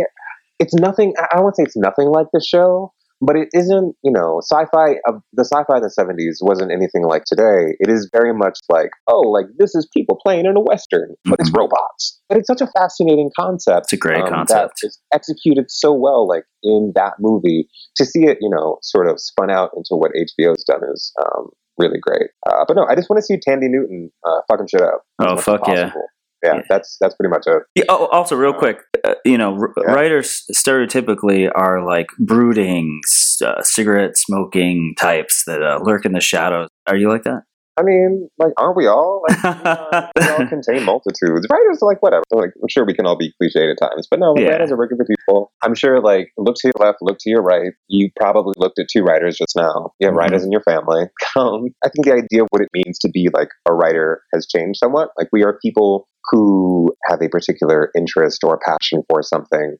[0.59, 1.13] It's nothing.
[1.17, 3.95] I I don't want to say it's nothing like the show, but it isn't.
[4.03, 4.97] You know, sci-fi.
[5.07, 7.75] Of the sci-fi in the '70s wasn't anything like today.
[7.79, 11.39] It is very much like, oh, like this is people playing in a western, but
[11.39, 12.21] it's robots.
[12.29, 13.87] But it's such a fascinating concept.
[13.87, 14.81] It's a great um, concept.
[14.81, 17.67] That is executed so well, like in that movie.
[17.97, 21.49] To see it, you know, sort of spun out into what HBO's done is um,
[21.77, 22.29] really great.
[22.47, 25.03] Uh, but no, I just want to see Thandie Newton uh, fucking shit up.
[25.19, 25.85] Oh, fuck yeah.
[25.85, 26.07] possible.
[26.43, 27.63] Yeah, that's that's pretty much it.
[27.75, 29.93] Yeah, oh, also, real quick, uh, you know, r- Yeah.
[29.93, 33.01] writers stereotypically are like brooding,
[33.43, 36.67] uh, cigarette smoking types that uh, lurk in the shadows.
[36.87, 37.43] Are you like that?
[37.77, 39.21] I mean, like, aren't we all?
[39.27, 41.45] Like, we, uh, we all contain multitudes.
[41.51, 42.23] Writers are like, whatever.
[42.31, 44.47] Like, I'm sure we can all be cliched at times, but no, Yeah.
[44.51, 45.51] writers are regular people.
[45.61, 47.73] I'm sure, like, look to your left, look to your right.
[47.89, 49.91] You probably looked at two writers just now.
[49.99, 50.19] You have Mhm.
[50.19, 51.07] writers in your family.
[51.37, 54.47] Um, I think the idea of what it means to be like a writer has
[54.47, 55.09] changed somewhat.
[55.17, 59.77] Like, we are people who have a particular interest or passion for something.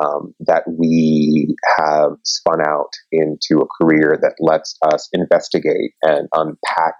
[0.00, 6.94] Um, that we have spun out into a career that lets us investigate and unpack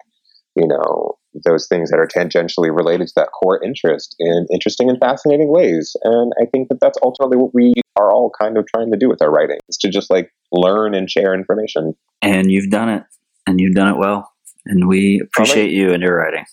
[0.56, 1.14] you know
[1.46, 5.96] those things that are tangentially related to that core interest in interesting and fascinating ways
[6.04, 9.08] and i think that that's ultimately what we are all kind of trying to do
[9.08, 13.02] with our writing is to just like learn and share information and you've done it,
[13.46, 14.30] and you've done it well.
[14.64, 16.44] And we appreciate you and your writing.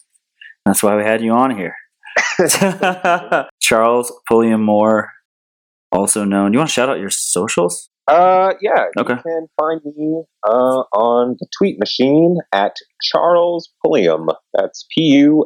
[0.65, 1.75] That's why we had you on here.
[3.61, 5.11] Charles Pulliam Moore,
[5.91, 6.53] also known.
[6.53, 7.89] You want to shout out your socials?
[8.07, 9.13] uh yeah Okay.
[9.13, 12.73] you can find me uh on the tweet machine at
[13.03, 15.41] charles pulliam that's p-u-l-l-i-a-m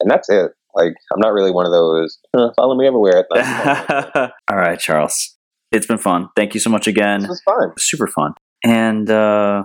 [0.00, 3.26] and that's it like i'm not really one of those "Huh, follow me everywhere
[4.50, 5.36] All right, Charles.
[5.70, 6.28] It's been fun.
[6.36, 7.20] Thank you so much again.
[7.20, 8.32] this was fun Super fun.
[8.64, 9.62] And uh,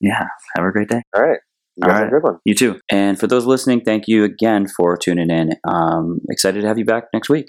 [0.00, 0.26] yeah,
[0.56, 1.02] have a great day.
[1.16, 1.40] all right
[1.76, 2.80] you All guys have a good one You too.
[2.90, 5.52] And for those listening, thank you again for tuning in.
[5.64, 7.46] Um, excited to have you back next week.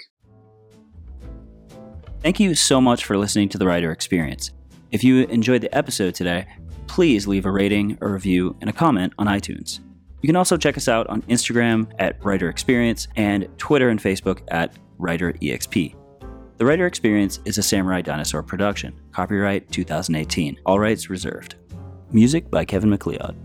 [2.22, 4.50] Thank you so much for listening to the Writer Experience.
[4.90, 6.46] If you enjoyed the episode today,
[6.88, 9.80] please leave a rating, a review, and a comment on iTunes.
[10.22, 14.40] You can also check us out on Instagram at Writer Experience and Twitter and Facebook
[14.48, 15.94] at Writer EXP.
[16.56, 18.98] The Writer Experience is a Samurai Dinosaur production.
[19.12, 20.58] Copyright 2018.
[20.64, 21.56] All rights reserved.
[22.10, 23.36] Music by Kevin MacLeod.